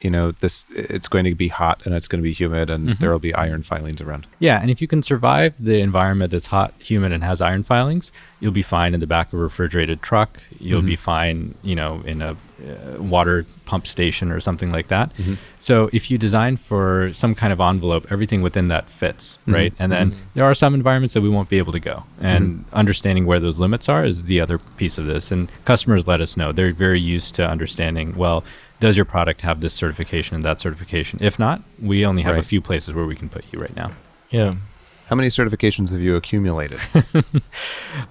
you 0.00 0.10
know 0.10 0.30
this 0.30 0.66
it's 0.70 1.08
going 1.08 1.24
to 1.24 1.34
be 1.34 1.48
hot 1.48 1.84
and 1.86 1.94
it's 1.94 2.06
going 2.06 2.22
to 2.22 2.22
be 2.22 2.32
humid 2.32 2.68
and 2.68 2.88
mm-hmm. 2.88 3.00
there 3.00 3.10
will 3.10 3.18
be 3.18 3.34
iron 3.34 3.62
filings 3.62 4.02
around. 4.02 4.26
Yeah, 4.38 4.60
and 4.60 4.70
if 4.70 4.82
you 4.82 4.88
can 4.88 5.02
survive 5.02 5.56
the 5.58 5.80
environment 5.80 6.30
that's 6.32 6.46
hot, 6.46 6.74
humid, 6.78 7.12
and 7.12 7.24
has 7.24 7.40
iron 7.40 7.64
filings, 7.64 8.12
you'll 8.40 8.52
be 8.52 8.62
fine 8.62 8.92
in 8.94 9.00
the 9.00 9.06
back 9.06 9.32
of 9.32 9.38
a 9.38 9.42
refrigerated 9.42 10.02
truck. 10.02 10.42
You'll 10.58 10.80
mm-hmm. 10.80 10.88
be 10.88 10.96
fine, 10.96 11.54
you 11.62 11.74
know, 11.74 12.02
in 12.04 12.20
a 12.20 12.36
uh, 12.64 13.02
water 13.02 13.46
pump 13.64 13.86
station 13.86 14.30
or 14.30 14.40
something 14.40 14.72
like 14.72 14.88
that. 14.88 15.12
So 15.58 15.90
if 15.92 16.10
you 16.10 16.18
design 16.18 16.56
for 16.56 17.12
some 17.12 17.34
kind 17.34 17.52
of 17.52 17.60
envelope, 17.60 18.06
everything 18.10 18.42
within 18.42 18.68
that 18.68 18.88
fits, 18.88 19.38
mm-hmm. 19.42 19.54
right? 19.54 19.74
And 19.78 19.90
then 19.92 20.10
mm-hmm. 20.10 20.20
there 20.34 20.44
are 20.44 20.54
some 20.54 20.74
environments 20.74 21.14
that 21.14 21.22
we 21.22 21.28
won't 21.28 21.48
be 21.48 21.58
able 21.58 21.72
to 21.72 21.80
go, 21.80 22.04
mm-hmm. 22.16 22.26
and 22.26 22.64
understanding 22.72 23.26
where 23.26 23.38
those 23.38 23.58
limits 23.58 23.88
are 23.88 24.04
is 24.04 24.24
the 24.24 24.40
other 24.40 24.58
piece 24.58 24.98
of 24.98 25.06
this. 25.06 25.30
And 25.30 25.50
customers 25.64 26.06
let 26.06 26.20
us 26.20 26.36
know 26.36 26.52
they're 26.52 26.72
very 26.72 27.00
used 27.00 27.34
to 27.36 27.48
understanding. 27.48 28.14
Well, 28.14 28.44
does 28.80 28.96
your 28.96 29.06
product 29.06 29.40
have 29.42 29.60
this 29.60 29.72
certification 29.72 30.34
and 30.34 30.44
that 30.44 30.60
certification? 30.60 31.18
If 31.22 31.38
not, 31.38 31.62
we 31.80 32.04
only 32.04 32.22
have 32.22 32.36
a 32.36 32.42
few 32.42 32.60
places 32.60 32.94
where 32.94 33.06
we 33.06 33.16
can 33.16 33.28
put 33.28 33.44
you 33.52 33.60
right 33.60 33.74
now. 33.74 33.92
Yeah. 34.30 34.56
How 35.08 35.16
many 35.16 35.28
certifications 35.28 35.92
have 35.92 36.00
you 36.00 36.16
accumulated? 36.16 36.80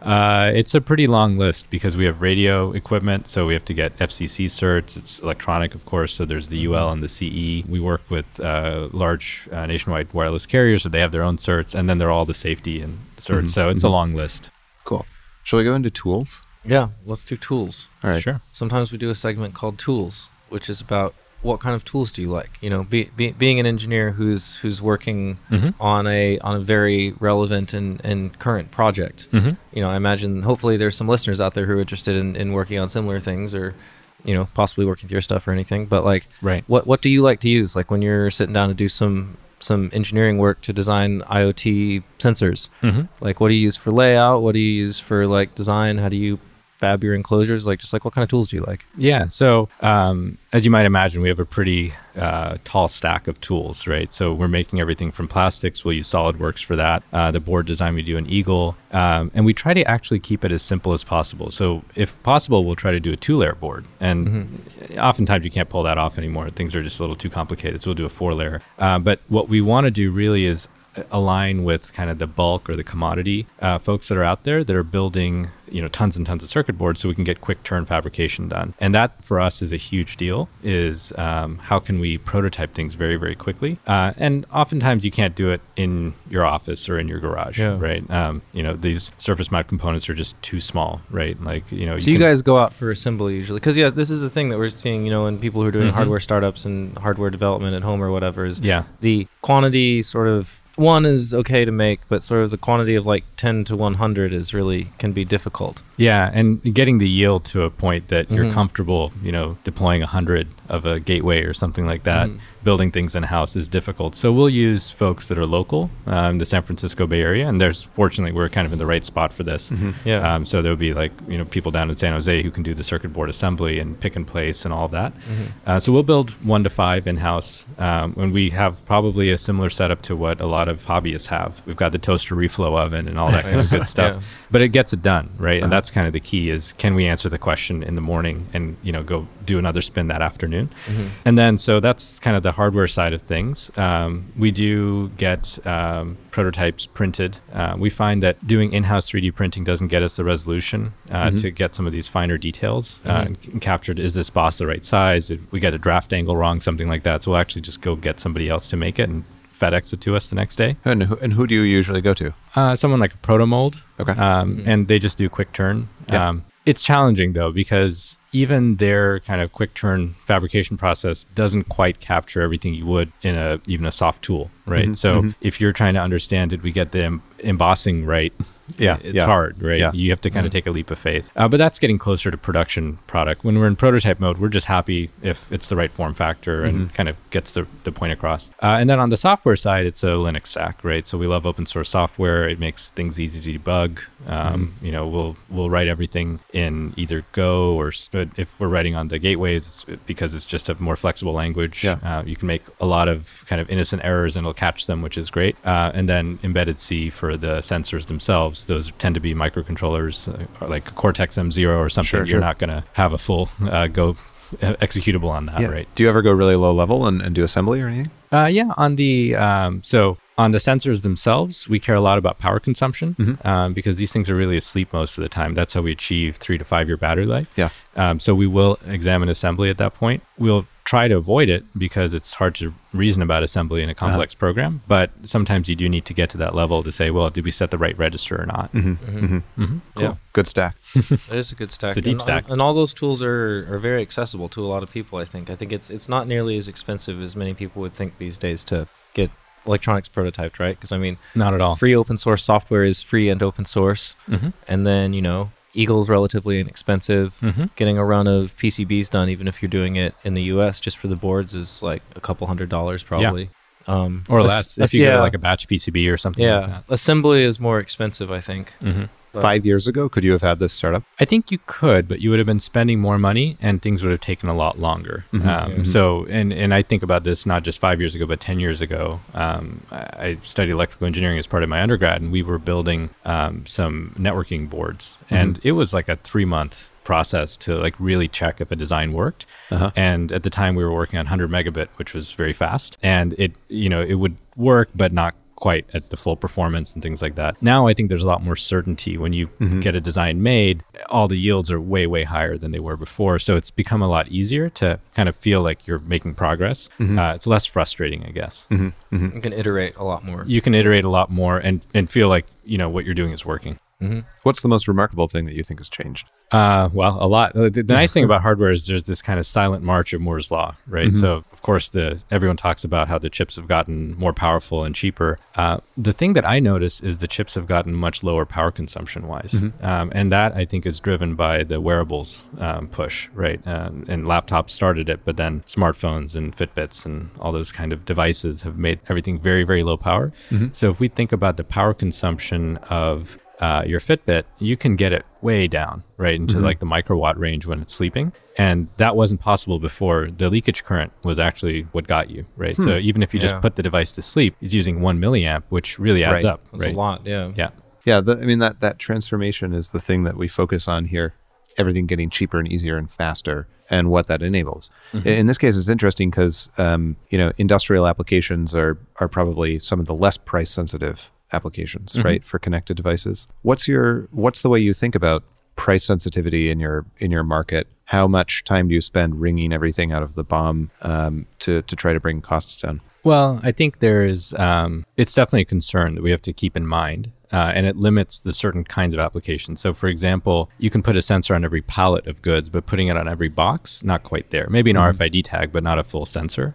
Uh, 0.01 0.51
it's 0.53 0.73
a 0.75 0.81
pretty 0.81 1.07
long 1.07 1.38
list 1.38 1.69
because 1.69 1.95
we 1.95 2.05
have 2.05 2.21
radio 2.21 2.71
equipment, 2.73 3.27
so 3.27 3.45
we 3.45 3.53
have 3.53 3.63
to 3.65 3.73
get 3.73 3.97
FCC 4.00 4.45
certs. 4.45 4.97
It's 4.97 5.19
electronic, 5.19 5.75
of 5.75 5.85
course, 5.85 6.13
so 6.13 6.25
there's 6.25 6.50
the 6.50 6.65
UL 6.65 6.89
and 6.89 7.01
the 7.01 7.09
CE. 7.09 7.65
We 7.67 7.79
work 7.79 8.01
with 8.09 8.39
uh, 8.39 8.89
large 8.91 9.47
uh, 9.51 9.65
nationwide 9.65 10.13
wireless 10.13 10.45
carriers, 10.45 10.83
so 10.83 10.89
they 10.89 11.00
have 11.00 11.12
their 11.12 11.23
own 11.23 11.38
certs, 11.38 11.73
and 11.75 11.89
then 11.89 11.97
they're 12.00 12.12
all 12.12 12.25
the 12.25 12.33
safety 12.33 12.81
and 12.81 13.00
certs. 13.17 13.50
So 13.51 13.69
it's 13.69 13.83
a 13.83 13.89
long 13.89 14.13
list. 14.13 14.50
cool. 14.83 15.05
Shall 15.43 15.59
we 15.59 15.65
go 15.65 15.75
into 15.75 15.89
tools? 15.89 16.41
Yeah. 16.65 16.89
Let's 17.05 17.23
do 17.25 17.35
tools. 17.38 17.88
All 18.03 18.09
right. 18.09 18.21
Sure. 18.21 18.41
Sometimes 18.53 18.91
we 18.91 18.97
do 18.97 19.09
a 19.09 19.15
segment 19.15 19.53
called 19.53 19.77
tools, 19.77 20.27
which 20.50 20.69
is 20.69 20.79
about 20.81 21.13
what 21.43 21.59
kind 21.59 21.75
of 21.75 21.83
tools 21.85 22.12
do 22.12 22.21
you 22.21 22.29
like? 22.29 22.57
You 22.62 22.69
know, 22.69 22.83
be, 22.83 23.09
be, 23.15 23.31
being 23.31 23.59
an 23.59 23.65
engineer 23.65 24.12
who's 24.12 24.55
who's 24.57 24.81
working 24.81 25.38
Mhm. 25.51 25.73
on 25.79 26.07
a 26.07 26.39
on 26.39 26.55
a 26.55 26.59
very 26.59 27.13
relevant 27.19 27.73
and, 27.73 28.00
and 28.03 28.38
current 28.39 28.71
project. 28.71 29.27
Mhm. 29.31 29.57
You 29.73 29.81
know, 29.81 29.89
I 29.89 29.95
imagine 29.97 30.41
hopefully 30.43 30.77
there's 30.77 30.95
some 30.95 31.07
listeners 31.07 31.39
out 31.41 31.53
there 31.53 31.65
who 31.65 31.73
are 31.77 31.81
interested 31.81 32.15
in, 32.15 32.35
in 32.35 32.53
working 32.53 32.79
on 32.79 32.89
similar 32.89 33.19
things 33.19 33.53
or, 33.53 33.75
you 34.23 34.33
know, 34.33 34.47
possibly 34.53 34.85
working 34.85 35.05
with 35.05 35.12
your 35.12 35.21
stuff 35.21 35.47
or 35.47 35.51
anything. 35.51 35.85
But 35.85 36.05
like 36.05 36.27
Right. 36.41 36.63
what 36.67 36.88
what 36.88 37.01
do 37.01 37.09
you 37.09 37.21
like 37.21 37.39
to 37.41 37.50
use? 37.50 37.75
Like 37.75 37.91
when 37.91 38.01
you're 38.01 38.31
sitting 38.31 38.53
down 38.53 38.69
to 38.69 38.73
do 38.75 38.88
some 38.88 39.38
some 39.59 39.89
engineering 39.93 40.38
work 40.38 40.59
to 40.62 40.73
design 40.73 41.21
IoT 41.29 42.03
sensors. 42.19 42.69
Mhm. 42.81 43.07
Like 43.21 43.39
what 43.39 43.47
do 43.50 43.53
you 43.55 43.62
use 43.62 43.77
for 43.77 43.91
layout? 43.91 44.41
What 44.43 44.53
do 44.53 44.59
you 44.59 44.71
use 44.85 45.00
for 45.00 45.25
like 45.27 45.55
design? 45.55 45.97
How 46.00 46.09
do 46.09 46.17
you 46.17 46.39
fab 46.83 47.01
your 47.01 47.15
enclosures? 47.15 47.65
Like, 47.65 47.79
just 47.79 47.93
like 47.93 48.03
what 48.03 48.13
kind 48.13 48.23
of 48.23 48.29
tools 48.29 48.49
do 48.49 48.57
you 48.57 48.63
like? 48.63 48.85
Yeah. 48.97 49.27
So, 49.27 49.69
um, 49.79 50.37
as 50.51 50.65
you 50.65 50.71
might 50.71 50.85
imagine, 50.85 51.21
we 51.21 51.29
have 51.29 51.39
a 51.39 51.45
pretty 51.45 51.93
uh, 52.17 52.57
tall 52.65 52.89
stack 52.89 53.29
of 53.29 53.39
tools, 53.39 53.87
right? 53.87 54.11
So, 54.11 54.33
we're 54.33 54.49
making 54.49 54.81
everything 54.81 55.09
from 55.11 55.29
plastics. 55.29 55.85
We'll 55.85 55.95
use 55.95 56.09
SolidWorks 56.09 56.61
for 56.61 56.75
that. 56.75 57.03
Uh, 57.13 57.31
the 57.31 57.39
board 57.39 57.65
design 57.65 57.95
we 57.95 58.03
do 58.03 58.17
in 58.17 58.29
Eagle. 58.29 58.75
Um, 58.91 59.31
and 59.33 59.45
we 59.45 59.53
try 59.53 59.73
to 59.73 59.83
actually 59.85 60.19
keep 60.19 60.43
it 60.43 60.51
as 60.51 60.61
simple 60.61 60.91
as 60.91 61.05
possible. 61.05 61.51
So, 61.51 61.83
if 61.95 62.21
possible, 62.23 62.65
we'll 62.65 62.75
try 62.75 62.91
to 62.91 62.99
do 62.99 63.13
a 63.13 63.15
two 63.15 63.37
layer 63.37 63.55
board. 63.55 63.85
And 64.01 64.27
mm-hmm. 64.27 64.99
oftentimes 64.99 65.45
you 65.45 65.51
can't 65.51 65.69
pull 65.69 65.83
that 65.83 65.97
off 65.97 66.17
anymore. 66.17 66.49
Things 66.49 66.75
are 66.75 66.83
just 66.83 66.99
a 66.99 67.03
little 67.03 67.15
too 67.15 67.29
complicated. 67.29 67.81
So, 67.81 67.91
we'll 67.91 67.95
do 67.95 68.05
a 68.05 68.09
four 68.09 68.33
layer. 68.33 68.61
Uh, 68.77 68.99
but 68.99 69.21
what 69.29 69.47
we 69.47 69.61
want 69.61 69.85
to 69.85 69.91
do 69.91 70.11
really 70.11 70.43
is 70.43 70.67
align 71.12 71.63
with 71.63 71.93
kind 71.93 72.09
of 72.09 72.19
the 72.19 72.27
bulk 72.27 72.69
or 72.69 72.73
the 72.73 72.83
commodity 72.83 73.47
uh, 73.62 73.79
folks 73.79 74.09
that 74.09 74.17
are 74.17 74.23
out 74.23 74.43
there 74.43 74.63
that 74.63 74.75
are 74.75 74.83
building 74.83 75.50
you 75.69 75.81
know 75.81 75.88
tons 75.88 76.15
and 76.15 76.25
tons 76.25 76.43
of 76.43 76.50
circuit 76.50 76.77
boards 76.77 77.01
so 77.01 77.09
we 77.09 77.15
can 77.15 77.23
get 77.23 77.41
quick 77.41 77.63
turn 77.63 77.85
fabrication 77.85 78.47
done. 78.47 78.73
And 78.79 78.93
that 78.93 79.23
for 79.23 79.39
us 79.39 79.62
is 79.62 79.73
a 79.73 79.77
huge 79.77 80.17
deal 80.17 80.47
is 80.62 81.12
um, 81.17 81.57
how 81.57 81.79
can 81.79 82.00
we 82.00 82.17
prototype 82.17 82.73
things 82.73 82.93
very 82.93 83.15
very 83.15 83.35
quickly? 83.35 83.79
Uh, 83.88 84.13
and 84.17 84.45
oftentimes 84.53 85.03
you 85.03 85.12
can't 85.12 85.35
do 85.35 85.50
it 85.50 85.62
in 85.75 86.13
your 86.29 86.45
office 86.45 86.88
or 86.88 87.00
in 87.00 87.07
your 87.07 87.19
garage 87.19 87.59
yeah. 87.59 87.77
right? 87.79 88.09
Um, 88.12 88.43
you 88.53 88.62
know 88.62 88.75
these 88.75 89.12
surface 89.17 89.51
mount 89.51 89.67
components 89.67 90.09
are 90.09 90.13
just 90.13 90.39
too 90.41 90.62
small 90.62 91.01
right? 91.09 91.41
Like 91.41 91.71
you 91.71 91.85
know 91.85 91.97
so 91.97 92.07
you, 92.07 92.13
you 92.13 92.19
guys 92.19 92.41
go 92.41 92.57
out 92.57 92.73
for 92.73 92.91
assembly 92.91 93.35
usually 93.35 93.59
because 93.59 93.75
yes 93.75 93.93
this 93.93 94.09
is 94.09 94.21
the 94.21 94.29
thing 94.29 94.50
that 94.50 94.59
we're 94.59 94.69
seeing 94.69 95.05
you 95.05 95.12
know 95.12 95.25
in 95.25 95.39
people 95.39 95.62
who 95.62 95.67
are 95.67 95.71
doing 95.71 95.88
mm-hmm. 95.88 95.95
hardware 95.95 96.19
startups 96.19 96.65
and 96.65 96.95
hardware 97.00 97.31
development 97.31 97.75
at 97.75 97.81
home 97.81 98.01
or 98.01 98.12
whatever 98.12 98.45
is 98.45 98.59
yeah. 98.59 98.83
the 99.00 99.27
quantity 99.41 100.01
sort 100.01 100.27
of 100.27 100.59
one 100.75 101.06
is 101.06 101.34
okay 101.34 101.65
to 101.65 101.72
make, 101.72 102.01
but 102.10 102.24
sort 102.24 102.44
of 102.44 102.51
the 102.51 102.58
quantity 102.58 102.96
of 102.96 103.06
like 103.06 103.24
10 103.38 103.65
to 103.65 103.75
100 103.75 104.34
is 104.34 104.53
really 104.53 104.89
can 104.98 105.12
be 105.12 105.24
difficult. 105.24 105.84
Yeah, 105.98 106.32
and 106.34 106.62
getting 106.74 106.98
the 106.98 107.08
yield 107.08 107.46
to 107.46 107.63
a 107.63 107.70
point 107.70 108.08
that 108.08 108.25
mm-hmm. 108.25 108.36
you're 108.36 108.51
comfortable, 108.51 109.12
you 109.22 109.32
know, 109.32 109.58
deploying 109.63 110.01
100 110.01 110.48
of 110.70 110.86
a 110.86 111.00
gateway 111.00 111.44
or 111.44 111.53
something 111.53 111.86
like 111.86 112.03
that, 112.03 112.30
mm-hmm. 112.30 112.39
building 112.63 112.92
things 112.92 113.15
in 113.15 113.22
house 113.24 113.56
is 113.56 113.70
difficult. 113.70 114.15
So 114.15 114.32
we'll 114.32 114.50
use 114.50 114.89
folks 114.89 115.27
that 115.27 115.38
are 115.38 115.46
local, 115.46 115.92
um, 116.08 116.39
the 116.39 116.46
San 116.46 116.63
Francisco 116.63 117.06
Bay 117.06 117.22
Area, 117.22 117.48
and 117.48 117.62
there's 117.62 117.84
fortunately 117.84 118.32
we're 118.32 118.50
kind 118.50 118.65
of 118.65 118.74
in 118.74 118.80
the 118.80 118.86
right 118.88 119.03
spot 119.03 119.32
for 119.32 119.44
this. 119.44 119.70
Mm-hmm. 119.70 119.92
Yeah. 120.08 120.34
Um, 120.34 120.46
so 120.46 120.63
there'll 120.63 120.77
be 120.77 120.94
like 120.94 121.12
you 121.27 121.38
know 121.38 121.46
people 121.46 121.72
down 121.72 121.89
in 121.89 121.96
San 121.96 122.13
Jose 122.13 122.42
who 122.42 122.50
can 122.50 122.63
do 122.63 122.74
the 122.74 122.84
circuit 122.84 123.13
board 123.13 123.30
assembly 123.30 123.77
and 123.77 124.00
pick 124.00 124.15
and 124.15 124.25
place 124.25 124.65
and 124.65 124.74
all 124.74 124.88
that. 124.88 125.13
Mm-hmm. 125.13 125.44
Uh, 125.70 125.80
so 125.80 125.92
we'll 125.92 126.03
build 126.03 126.32
one 126.44 126.63
to 126.63 126.70
five 126.70 127.06
in 127.06 127.18
house, 127.18 127.65
um, 127.77 128.15
and 128.18 128.34
we 128.34 128.50
have 128.50 128.84
probably 128.86 129.30
a 129.30 129.38
similar 129.38 129.70
setup 129.70 130.01
to 130.03 130.15
what 130.15 130.42
a 130.42 130.48
lot 130.48 130.62
of 130.67 130.86
hobbyists 130.86 131.27
have. 131.27 131.62
We've 131.65 131.75
got 131.75 131.91
the 131.91 131.98
toaster 131.98 132.36
reflow 132.36 132.77
oven 132.77 133.08
and 133.08 133.17
all 133.17 133.32
that 133.32 133.43
kind 133.43 133.60
of 133.60 133.70
good 133.70 133.88
stuff, 133.96 134.15
yeah. 134.15 134.27
but 134.51 134.62
it 134.62 134.70
gets 134.70 134.93
it 134.93 135.01
done 135.01 135.29
right, 135.38 135.58
uh-huh. 135.58 135.65
and 135.65 135.72
that's 135.72 135.91
kind 135.91 136.08
of 136.08 136.13
the 136.13 136.20
key: 136.20 136.50
is 136.50 136.74
can 136.74 136.96
we 136.96 137.05
answer 137.05 137.29
the 137.29 137.38
question 137.38 137.84
in 137.84 137.96
the 137.96 138.01
morning 138.01 138.48
and 138.53 138.77
you 138.84 138.91
know 138.91 139.03
go 139.03 139.27
do 139.46 139.58
another 139.58 139.82
spin 139.82 140.08
that 140.08 140.22
afternoon. 140.22 140.70
Mm-hmm. 140.88 141.08
And 141.25 141.38
then, 141.38 141.58
so 141.58 141.79
that's 141.79 142.20
kind 142.20 142.36
of 142.36 142.43
the 142.43 142.51
hardware 142.51 142.88
side 142.88 143.13
of 143.13 143.22
things. 143.22 143.72
Um, 143.77 144.32
we 144.38 144.51
do 144.51 145.10
get 145.10 145.65
um, 145.65 146.17
prototypes 146.32 146.86
printed. 146.86 147.38
Uh, 147.51 147.75
we 147.77 147.89
find 147.89 148.24
that 148.24 148.46
doing 148.46 148.74
in 148.74 148.84
house 148.84 149.10
3D 149.10 149.34
printing 149.36 149.63
doesn't 149.63 149.88
get 149.88 150.03
us 150.03 150.15
the 150.15 150.24
resolution 150.24 150.93
uh, 151.10 151.27
mm-hmm. 151.27 151.36
to 151.38 151.51
get 151.51 151.75
some 151.75 151.86
of 151.86 151.91
these 151.91 152.08
finer 152.08 152.38
details 152.38 153.00
uh, 153.05 153.24
mm-hmm. 153.24 153.51
and 153.51 153.62
captured. 153.62 154.00
Is 154.00 154.13
this 154.13 154.29
boss 154.29 154.58
the 154.58 154.67
right 154.67 154.84
size? 154.84 155.32
If 155.32 155.39
we 155.51 155.60
get 155.60 155.74
a 155.74 155.79
draft 155.79 156.13
angle 156.13 156.36
wrong, 156.36 156.62
something 156.62 156.88
like 156.88 157.03
that. 157.03 157.24
So 157.24 157.32
we'll 157.32 157.39
actually 157.39 157.62
just 157.62 157.82
go 157.82 157.96
get 157.96 158.20
somebody 158.20 158.50
else 158.50 158.67
to 158.70 158.77
make 158.77 159.00
it 159.00 159.10
and 159.10 159.24
FedEx 159.63 159.93
it 159.93 160.01
to 160.01 160.15
us 160.15 160.29
the 160.29 160.36
next 160.36 160.55
day. 160.55 160.77
And 160.84 161.03
who, 161.03 161.17
and 161.17 161.34
who 161.34 161.48
do 161.48 161.55
you 161.55 161.62
usually 161.62 162.01
go 162.01 162.13
to? 162.15 162.34
Uh, 162.55 162.75
someone 162.75 163.00
like 163.00 163.13
a 163.13 163.17
Protomold. 163.17 163.82
Okay. 164.00 164.12
Um, 164.12 164.58
mm-hmm. 164.58 164.70
And 164.70 164.88
they 164.88 165.00
just 165.00 165.17
do 165.17 165.29
quick 165.29 165.53
turn. 165.53 165.89
Yeah. 166.10 166.29
Um, 166.29 166.46
it's 166.65 166.84
challenging 166.84 167.34
though 167.34 167.51
because 167.51 168.17
even 168.32 168.77
their 168.77 169.20
kind 169.22 169.41
of 169.41 169.51
quick 169.51 169.74
turn 169.74 170.15
fabrication 170.25 170.77
process 170.77 171.25
doesn't 171.36 171.65
quite 171.70 172.00
capture 172.00 172.41
everything 172.41 172.74
you 172.74 172.86
would 172.86 173.12
in 173.22 173.36
a 173.36 173.60
even 173.67 173.86
a 173.86 173.91
soft 173.91 174.22
tool, 174.24 174.50
right? 174.65 174.86
Mm-hmm, 174.86 174.93
so 174.93 175.22
mm-hmm. 175.22 175.29
if 175.41 175.60
you're 175.60 175.74
trying 175.74 175.93
to 175.96 176.01
understand, 176.01 176.51
did 176.51 176.63
we 176.63 176.72
get 176.72 176.91
the 176.91 177.03
em- 177.03 177.24
embossing 177.39 178.05
right? 178.05 178.34
Yeah, 178.77 178.98
it's 179.01 179.17
yeah. 179.17 179.25
hard, 179.25 179.62
right? 179.62 179.79
Yeah. 179.79 179.91
You 179.93 180.10
have 180.12 180.22
to 180.22 180.29
kind 180.29 180.46
of 180.46 180.51
mm-hmm. 180.51 180.58
take 180.58 180.67
a 180.67 180.72
leap 180.72 180.89
of 180.91 181.00
faith. 181.00 181.29
Uh, 181.36 181.48
but 181.48 181.58
that's 181.58 181.79
getting 181.79 181.98
closer 181.98 182.32
to 182.32 182.38
production 182.38 182.98
product. 183.08 183.43
When 183.43 183.60
we're 183.60 183.67
in 183.67 183.75
prototype 183.75 184.20
mode, 184.20 184.38
we're 184.38 184.50
just 184.50 184.67
happy 184.67 185.10
if 185.22 185.51
it's 185.51 185.67
the 185.67 185.75
right 185.75 185.91
form 185.91 186.13
factor 186.13 186.64
and 186.64 186.77
mm-hmm. 186.77 186.96
kind 186.96 187.09
of 187.09 187.18
gets 187.29 187.51
the, 187.51 187.68
the 187.83 187.92
point 187.92 188.14
across. 188.14 188.50
Uh, 188.61 188.77
and 188.79 188.90
then 188.90 189.00
on 189.00 189.09
the 189.09 189.18
software 189.18 189.55
side, 189.55 189.85
it's 189.85 190.03
a 190.03 190.07
Linux 190.07 190.48
stack, 190.48 190.83
right? 190.83 191.05
So 191.05 191.18
we 191.18 191.27
love 191.27 191.46
open 191.46 191.66
source 191.66 191.90
software. 191.90 192.48
It 192.48 192.59
makes 192.59 192.92
things 192.92 193.20
easy 193.20 193.40
to 193.42 193.59
debug. 193.59 194.00
Um. 194.27 194.75
You 194.81 194.92
know, 194.92 195.07
we'll 195.07 195.36
we'll 195.50 195.70
write 195.70 195.88
everything 195.88 196.40
in 196.53 196.94
either 196.98 197.25
Go 197.31 197.75
or 197.75 197.92
if 198.14 198.59
we're 198.59 198.68
writing 198.68 198.96
on 198.96 199.07
the 199.07 199.20
gateways 199.20 199.86
because 200.05 200.33
it's 200.33 200.46
just 200.46 200.70
a 200.70 200.75
more 200.81 200.96
flexible 200.96 201.33
language. 201.33 201.83
Yeah. 201.83 202.00
Uh, 202.03 202.24
you 202.25 202.36
can 202.36 202.48
make 202.48 202.64
a 202.79 202.86
lot 202.86 203.07
of 203.07 203.44
kind 203.48 203.62
of 203.62 203.70
innocent 203.70 204.03
errors 204.03 204.36
and 204.36 204.46
it'll 204.46 204.53
catch 204.53 204.88
them, 204.88 205.01
which 205.01 205.18
is 205.18 205.29
great. 205.29 205.55
Uh, 205.66 205.92
and 205.94 206.07
then 206.07 206.40
embedded 206.44 206.79
C 206.79 207.09
for 207.09 207.38
the 207.38 207.57
sensors 207.57 208.07
themselves. 208.07 208.66
Those 208.66 208.92
tend 208.98 209.16
to 209.16 209.22
be 209.22 209.33
microcontrollers, 209.33 210.27
uh, 210.62 210.68
like 210.68 210.94
Cortex 210.96 211.38
M0 211.38 211.77
or 211.77 211.90
something. 211.90 212.07
Sure, 212.07 212.20
You're 212.20 212.27
sure. 212.27 212.40
not 212.40 212.59
going 212.59 212.70
to 212.70 212.83
have 212.94 213.14
a 213.14 213.18
full 213.18 213.50
uh, 213.62 213.88
Go 213.88 214.16
executable 214.62 215.29
on 215.29 215.46
that, 215.48 215.62
yeah. 215.62 215.68
right? 215.68 215.88
Do 215.96 216.03
you 216.03 216.09
ever 216.09 216.22
go 216.22 216.31
really 216.31 216.55
low 216.55 216.74
level 216.74 217.07
and, 217.07 217.22
and 217.22 217.33
do 217.33 217.44
assembly 217.44 217.81
or 217.81 217.88
anything? 217.88 218.12
Uh, 218.31 218.46
yeah, 218.46 218.72
on 218.77 218.96
the 218.96 219.36
um, 219.36 219.83
so 219.83 220.18
on 220.37 220.51
the 220.51 220.57
sensors 220.57 221.03
themselves, 221.03 221.69
we 221.69 221.79
care 221.79 221.96
a 221.96 222.01
lot 222.01 222.17
about 222.17 222.39
power 222.39 222.59
consumption 222.59 223.15
mm-hmm. 223.19 223.48
um, 223.48 223.74
because 223.74 223.98
these 223.98 224.11
things 224.11 224.29
are 224.29 224.35
really 224.35 224.57
asleep 224.57 224.91
most 224.93 225.17
of 225.17 225.22
the 225.22 225.29
time. 225.29 225.53
That's 225.53 225.74
how 225.74 225.81
we 225.81 225.91
achieve 225.91 226.37
three 226.37 226.57
to 226.57 226.65
five 226.65 226.87
year 226.87 226.98
battery 226.98 227.25
life. 227.25 227.48
Yeah. 227.55 227.69
Um, 227.96 228.19
so 228.19 228.33
we 228.33 228.48
will 228.48 228.79
examine 228.87 229.29
assembly 229.29 229.69
at 229.69 229.77
that 229.77 229.93
point. 229.93 230.24
We'll 230.37 230.67
try 230.85 231.07
to 231.07 231.15
avoid 231.15 231.50
it 231.50 231.63
because 231.77 232.13
it's 232.13 232.33
hard 232.33 232.55
to 232.55 232.74
reason 232.91 233.22
about 233.22 233.41
assembly 233.41 233.83
in 233.83 233.89
a 233.89 233.96
complex 233.96 234.33
uh-huh. 234.33 234.39
program. 234.39 234.81
But 234.87 235.11
sometimes 235.24 235.69
you 235.69 235.75
do 235.75 235.87
need 235.87 236.05
to 236.05 236.13
get 236.13 236.29
to 236.31 236.37
that 236.39 236.55
level 236.55 236.83
to 236.83 236.91
say, 236.91 237.11
well, 237.11 237.29
did 237.29 237.46
we 237.46 237.51
set 237.51 237.72
the 237.72 237.77
right 237.77 237.98
register 237.98 238.41
or 238.41 238.46
not? 238.46 238.74
Mm-hmm. 238.74 238.91
Mm-hmm. 238.91 239.25
mm-hmm. 239.25 239.63
mm-hmm. 239.63 239.77
Cool. 239.96 240.03
Yeah. 240.03 240.15
Good 240.33 240.48
stack. 240.48 240.75
it 240.96 241.22
is 241.31 241.51
a 241.51 241.55
good 241.55 241.72
stack. 241.72 241.89
It's 241.89 241.98
a 241.98 242.01
deep 242.01 242.13
and, 242.13 242.22
stack. 242.22 242.50
And 242.50 242.61
all 242.61 242.74
those 242.74 242.93
tools 242.93 243.22
are, 243.22 243.72
are 243.72 243.79
very 243.79 244.01
accessible 244.01 244.50
to 244.50 244.65
a 244.65 244.67
lot 244.67 244.81
of 244.81 244.91
people, 244.91 245.19
I 245.19 245.25
think. 245.25 245.51
I 245.51 245.55
think 245.55 245.72
it's 245.72 245.91
it's 245.91 246.09
not 246.09 246.27
nearly 246.27 246.57
as 246.57 246.67
expensive 246.67 247.22
as 247.22 247.35
many 247.35 247.53
people 247.53 247.81
would 247.83 247.93
think 247.93 248.17
these 248.17 248.39
days 248.39 248.63
to 248.65 248.87
get 249.13 249.29
electronics 249.65 250.09
prototyped, 250.09 250.59
right? 250.59 250.75
Because 250.75 250.91
I 250.91 250.97
mean, 250.97 251.17
not 251.35 251.53
at 251.53 251.61
all. 251.61 251.75
Free 251.75 251.95
open 251.95 252.17
source 252.17 252.43
software 252.43 252.83
is 252.83 253.01
free 253.03 253.29
and 253.29 253.41
open 253.41 253.65
source, 253.65 254.15
mm-hmm. 254.27 254.49
and 254.67 254.85
then 254.85 255.13
you 255.13 255.21
know, 255.21 255.51
Eagle's 255.73 256.09
relatively 256.09 256.59
inexpensive. 256.59 257.37
Mm-hmm. 257.41 257.65
Getting 257.75 257.97
a 257.97 258.05
run 258.05 258.27
of 258.27 258.55
PCBs 258.57 259.09
done, 259.09 259.29
even 259.29 259.47
if 259.47 259.61
you're 259.61 259.69
doing 259.69 259.95
it 259.95 260.15
in 260.23 260.33
the 260.33 260.43
U.S. 260.43 260.79
just 260.79 260.97
for 260.97 261.07
the 261.07 261.15
boards, 261.15 261.55
is 261.55 261.81
like 261.81 262.01
a 262.15 262.21
couple 262.21 262.47
hundred 262.47 262.69
dollars 262.69 263.03
probably. 263.03 263.43
Yeah. 263.43 263.49
Um, 263.85 264.23
or 264.29 264.41
less 264.41 264.77
if 264.77 264.93
you 264.93 265.03
yeah. 265.03 265.11
get 265.11 265.19
like 265.19 265.33
a 265.33 265.39
batch 265.39 265.67
PCB 265.67 266.11
or 266.11 266.17
something. 266.17 266.43
Yeah, 266.43 266.59
like 266.59 266.83
assembly 266.89 267.43
is 267.43 267.59
more 267.59 267.79
expensive, 267.79 268.31
I 268.31 268.39
think. 268.39 268.73
Mm-hmm. 268.81 269.05
Five 269.41 269.65
years 269.65 269.87
ago, 269.87 270.09
could 270.09 270.24
you 270.24 270.31
have 270.31 270.41
had 270.41 270.59
this 270.59 270.74
startup? 270.74 271.03
I 271.19 271.25
think 271.25 271.51
you 271.51 271.59
could, 271.65 272.07
but 272.07 272.22
you 272.22 272.29
would 272.29 272.39
have 272.39 272.46
been 272.46 272.59
spending 272.59 273.00
more 273.00 273.17
money, 273.17 273.57
and 273.61 273.81
things 273.81 274.03
would 274.03 274.11
have 274.11 274.22
taken 274.22 274.48
a 274.48 274.53
lot 274.53 274.79
longer. 274.79 275.25
Mm-hmm. 275.33 275.50
Um, 275.50 275.72
mm-hmm. 275.72 275.83
So, 275.85 276.25
and 276.29 276.53
and 276.53 276.74
I 276.74 276.81
think 276.81 277.03
about 277.03 277.24
this 277.24 277.46
not 277.46 277.63
just 277.63 277.79
five 277.79 278.00
years 278.00 278.15
ago, 278.15 278.25
but 278.25 278.39
ten 278.39 278.59
years 278.59 278.81
ago. 278.81 279.19
Um, 279.33 279.85
I 279.91 280.37
studied 280.41 280.72
electrical 280.72 281.07
engineering 281.07 281.37
as 281.37 281.48
part 281.48 281.63
of 281.63 281.69
my 281.69 281.81
undergrad, 281.81 282.22
and 282.22 282.31
we 282.31 282.43
were 282.43 282.59
building 282.59 283.09
um, 283.25 283.65
some 283.65 284.15
networking 284.17 284.69
boards, 284.69 285.17
mm-hmm. 285.25 285.35
and 285.35 285.59
it 285.63 285.72
was 285.74 285.93
like 285.93 286.09
a 286.09 286.17
three 286.17 286.46
month 286.46 286.89
process 287.03 287.57
to 287.57 287.75
like 287.75 287.96
really 288.00 288.27
check 288.27 288.61
if 288.61 288.72
a 288.72 288.75
design 288.75 289.13
worked. 289.13 289.46
Uh-huh. 289.72 289.91
And 289.96 290.31
at 290.31 290.43
the 290.43 290.50
time 290.50 290.75
we 290.75 290.83
were 290.83 290.93
working 290.93 291.19
on 291.19 291.25
100 291.25 291.50
megabit, 291.50 291.89
which 291.98 292.13
was 292.13 292.31
very 292.31 292.53
fast, 292.53 292.98
and 293.01 293.33
it 293.37 293.53
you 293.67 293.89
know 293.89 294.01
it 294.01 294.15
would 294.15 294.37
work 294.55 294.89
but 294.96 295.11
not 295.11 295.35
quite 295.63 295.89
at 295.95 296.09
the 296.09 296.17
full 296.17 296.35
performance 296.35 296.93
and 296.93 297.01
things 297.01 297.21
like 297.21 297.35
that. 297.35 297.55
Now 297.61 297.87
I 297.87 297.93
think 297.93 298.09
there's 298.09 298.21
a 298.21 298.27
lot 298.27 298.43
more 298.43 298.57
certainty 298.57 299.17
when 299.17 299.31
you 299.31 299.47
mm-hmm. 299.47 299.79
get 299.79 299.95
a 299.95 300.01
design 300.01 300.43
made. 300.43 300.83
All 301.07 301.29
the 301.29 301.37
yields 301.37 301.71
are 301.71 301.79
way 301.79 302.05
way 302.05 302.23
higher 302.25 302.57
than 302.57 302.71
they 302.71 302.81
were 302.81 302.97
before, 302.97 303.39
so 303.39 303.55
it's 303.55 303.71
become 303.71 304.01
a 304.01 304.09
lot 304.09 304.27
easier 304.27 304.67
to 304.71 304.99
kind 305.15 305.29
of 305.29 305.37
feel 305.37 305.61
like 305.61 305.87
you're 305.87 305.99
making 305.99 306.33
progress. 306.35 306.89
Mm-hmm. 306.99 307.17
Uh, 307.17 307.33
it's 307.33 307.47
less 307.47 307.65
frustrating, 307.65 308.25
I 308.25 308.31
guess. 308.31 308.67
Mm-hmm. 308.69 309.15
mm-hmm. 309.15 309.35
You 309.37 309.41
can 309.41 309.53
iterate 309.53 309.95
a 309.95 310.03
lot 310.03 310.25
more. 310.25 310.43
You 310.45 310.59
can 310.59 310.75
iterate 310.75 311.05
a 311.05 311.09
lot 311.09 311.29
more 311.31 311.59
and 311.59 311.87
and 311.93 312.09
feel 312.09 312.27
like 312.27 312.45
you 312.65 312.77
know 312.77 312.89
what 312.89 313.05
you're 313.05 313.15
doing 313.15 313.31
is 313.31 313.45
working. 313.45 313.79
Mm-hmm. 314.03 314.20
What's 314.44 314.61
the 314.61 314.68
most 314.68 314.87
remarkable 314.87 315.27
thing 315.27 315.46
that 315.46 315.55
you 315.55 315.63
think 315.63 315.79
has 315.79 315.89
changed? 315.89 316.27
Uh, 316.51 316.87
well, 316.94 317.18
a 317.20 317.27
lot. 317.27 317.53
The, 317.53 317.70
the 317.72 317.81
nice 317.81 318.13
thing 318.13 318.24
about 318.24 318.44
hardware 318.44 318.70
is 318.70 318.85
there's 318.85 319.05
this 319.05 319.24
kind 319.24 319.39
of 319.39 319.48
silent 319.48 319.83
march 319.83 320.13
of 320.13 320.22
Moore's 320.22 320.51
law, 320.51 320.75
right? 320.85 321.07
Mm-hmm. 321.07 321.16
So, 321.16 321.44
of 321.51 321.61
course, 321.63 321.89
the 321.89 322.24
everyone 322.29 322.57
talks 322.57 322.83
about 322.83 323.07
how 323.07 323.18
the 323.18 323.29
chips 323.29 323.55
have 323.55 323.68
gotten 323.68 324.16
more 324.20 324.33
powerful 324.33 324.83
and 324.83 324.94
cheaper. 324.94 325.39
Uh, 325.55 325.79
the 325.98 326.13
thing 326.13 326.33
that 326.33 326.46
I 326.46 326.59
notice 326.59 327.01
is 327.01 327.18
the 327.18 327.27
chips 327.27 327.55
have 327.55 327.66
gotten 327.66 327.96
much 327.96 328.22
lower 328.22 328.46
power 328.46 328.70
consumption 328.70 329.27
wise, 329.27 329.53
mm-hmm. 329.53 329.83
um, 329.83 330.11
and 330.13 330.31
that 330.31 330.55
I 330.55 330.66
think 330.66 330.85
is 330.85 331.00
driven 331.00 331.33
by 331.33 331.63
the 331.63 331.81
wearables 331.81 332.44
um, 332.59 332.87
push, 332.87 333.29
right? 333.33 333.59
Um, 333.66 334.05
and 334.07 334.25
laptops 334.25 334.72
started 334.72 335.09
it, 335.09 335.22
but 335.25 335.37
then 335.37 335.61
smartphones 335.61 336.35
and 336.35 336.55
Fitbits 336.55 337.03
and 337.03 337.31
all 337.39 337.51
those 337.51 337.72
kind 337.72 337.92
of 337.92 338.05
devices 338.05 338.61
have 338.61 338.77
made 338.77 339.00
everything 339.09 339.39
very, 339.39 339.63
very 339.63 339.81
low 339.81 339.98
power. 339.98 340.31
Mm-hmm. 340.51 340.68
So, 340.74 340.92
if 340.92 341.00
we 341.00 341.07
think 341.07 341.31
about 341.31 341.57
the 341.57 341.63
power 341.63 341.96
consumption 341.96 342.77
of 342.92 343.39
uh, 343.63 343.81
your 343.91 343.99
Fitbit, 344.07 344.43
you 344.59 344.75
can 344.83 344.93
get 345.03 345.11
it 345.17 345.23
way 345.41 345.67
down, 345.79 345.95
right 346.17 346.35
into 346.35 346.55
Mm-hmm. 346.55 346.65
like 346.69 346.79
the 346.79 346.85
microwatt 346.95 347.35
range 347.45 347.63
when 347.69 347.79
it's 347.83 347.93
sleeping. 347.93 348.27
And 348.57 348.87
that 348.97 349.15
wasn't 349.15 349.39
possible 349.41 349.79
before. 349.79 350.19
The 350.41 350.47
leakage 350.55 350.83
current 350.89 351.11
was 351.23 351.37
actually 351.39 351.79
what 351.95 352.05
got 352.15 352.25
you, 352.29 352.45
right? 352.55 352.75
Hmm. 352.75 352.83
So 352.87 352.91
even 353.09 353.23
if 353.23 353.33
you 353.33 353.39
just 353.39 353.59
put 353.65 353.75
the 353.77 353.83
device 353.89 354.11
to 354.17 354.21
sleep, 354.21 354.55
it's 354.61 354.73
using 354.81 354.95
one 355.01 355.17
milliamp, 355.25 355.63
which 355.69 355.97
really 356.05 356.23
adds 356.23 356.43
Right. 356.43 356.51
up, 356.53 356.59
That's 356.71 356.83
right? 356.85 356.95
a 356.95 356.99
lot. 357.05 357.25
Yeah. 357.25 357.51
Yeah. 357.55 357.69
Yeah, 358.05 358.19
the, 358.21 358.33
I 358.41 358.45
mean 358.45 358.59
that 358.59 358.75
that 358.81 358.99
transformation 358.99 359.73
is 359.73 359.85
the 359.91 360.01
thing 360.01 360.23
that 360.27 360.35
we 360.37 360.47
focus 360.49 360.87
on 360.87 361.05
here. 361.05 361.33
Everything 361.77 362.05
getting 362.05 362.29
cheaper 362.29 362.59
and 362.59 362.67
easier 362.75 362.97
and 362.97 363.09
faster, 363.09 363.67
and 363.89 364.11
what 364.11 364.27
that 364.27 364.43
enables. 364.43 364.91
Mm-hmm. 365.13 365.27
In 365.41 365.45
this 365.47 365.57
case, 365.57 365.75
it's 365.77 365.89
interesting 365.89 366.29
because 366.29 366.69
um, 366.77 367.15
you 367.31 367.37
know 367.37 367.49
industrial 367.57 368.05
applications 368.11 368.75
are 368.75 368.97
are 369.21 369.29
probably 369.29 369.79
some 369.79 369.99
of 370.01 370.05
the 370.05 370.13
less 370.25 370.37
price 370.37 370.69
sensitive 370.69 371.31
applications, 371.53 372.13
Mm-hmm. 372.13 372.27
right, 372.27 372.44
for 372.46 372.59
connected 372.59 372.98
devices. 372.98 373.48
What's 373.61 373.87
your 373.87 374.27
what's 374.31 374.61
the 374.61 374.70
way 374.70 374.79
you 374.79 374.94
think 374.94 375.16
about 375.16 375.44
price 375.75 376.03
sensitivity 376.03 376.70
in 376.70 376.79
your 376.79 377.05
in 377.18 377.31
your 377.31 377.44
market? 377.44 377.87
How 378.05 378.27
much 378.27 378.63
time 378.63 378.89
do 378.89 378.94
you 378.94 379.01
spend 379.01 379.39
wringing 379.39 379.72
everything 379.72 380.11
out 380.11 380.24
of 380.24 380.35
the 380.35 380.44
BOM 380.44 380.92
um, 381.01 381.46
to 381.59 381.81
to 381.83 381.96
try 381.96 382.13
to 382.13 382.20
bring 382.20 382.42
costs 382.42 382.77
down? 382.77 383.01
Well, 383.24 383.61
I 383.63 383.72
think 383.72 384.00
there 384.00 384.25
is, 384.25 384.53
um, 384.55 385.05
it's 385.16 385.33
definitely 385.33 385.61
a 385.61 385.66
concern 385.66 386.16
that 386.16 386.22
we 386.24 386.31
have 386.31 386.42
to 386.42 386.51
keep 386.51 386.75
in 386.75 386.85
mind. 386.85 387.31
Uh, 387.53 387.72
and 387.75 387.85
it 387.85 387.96
limits 387.96 388.39
the 388.39 388.51
certain 388.51 388.83
kinds 388.83 389.13
of 389.13 389.20
applications. 389.20 389.79
So, 389.79 389.94
for 389.94 390.07
example, 390.07 390.70
you 390.79 390.89
can 390.89 391.03
put 391.03 391.16
a 391.16 391.22
sensor 391.22 391.53
on 391.53 391.63
every 391.63 391.81
pallet 391.83 392.25
of 392.27 392.42
goods, 392.42 392.68
but 392.70 392.87
putting 392.87 393.07
it 393.07 393.16
on 393.16 393.27
every 393.27 393.48
box, 393.50 394.03
not 394.03 394.24
quite 394.24 394.50
there. 394.50 394.68
Maybe 394.70 394.89
an 394.89 394.98
RFID 394.98 395.44
tag, 395.44 395.72
but 395.72 395.83
not 395.83 396.00
a 396.00 396.03
full 396.03 396.25
sensor. 396.25 396.74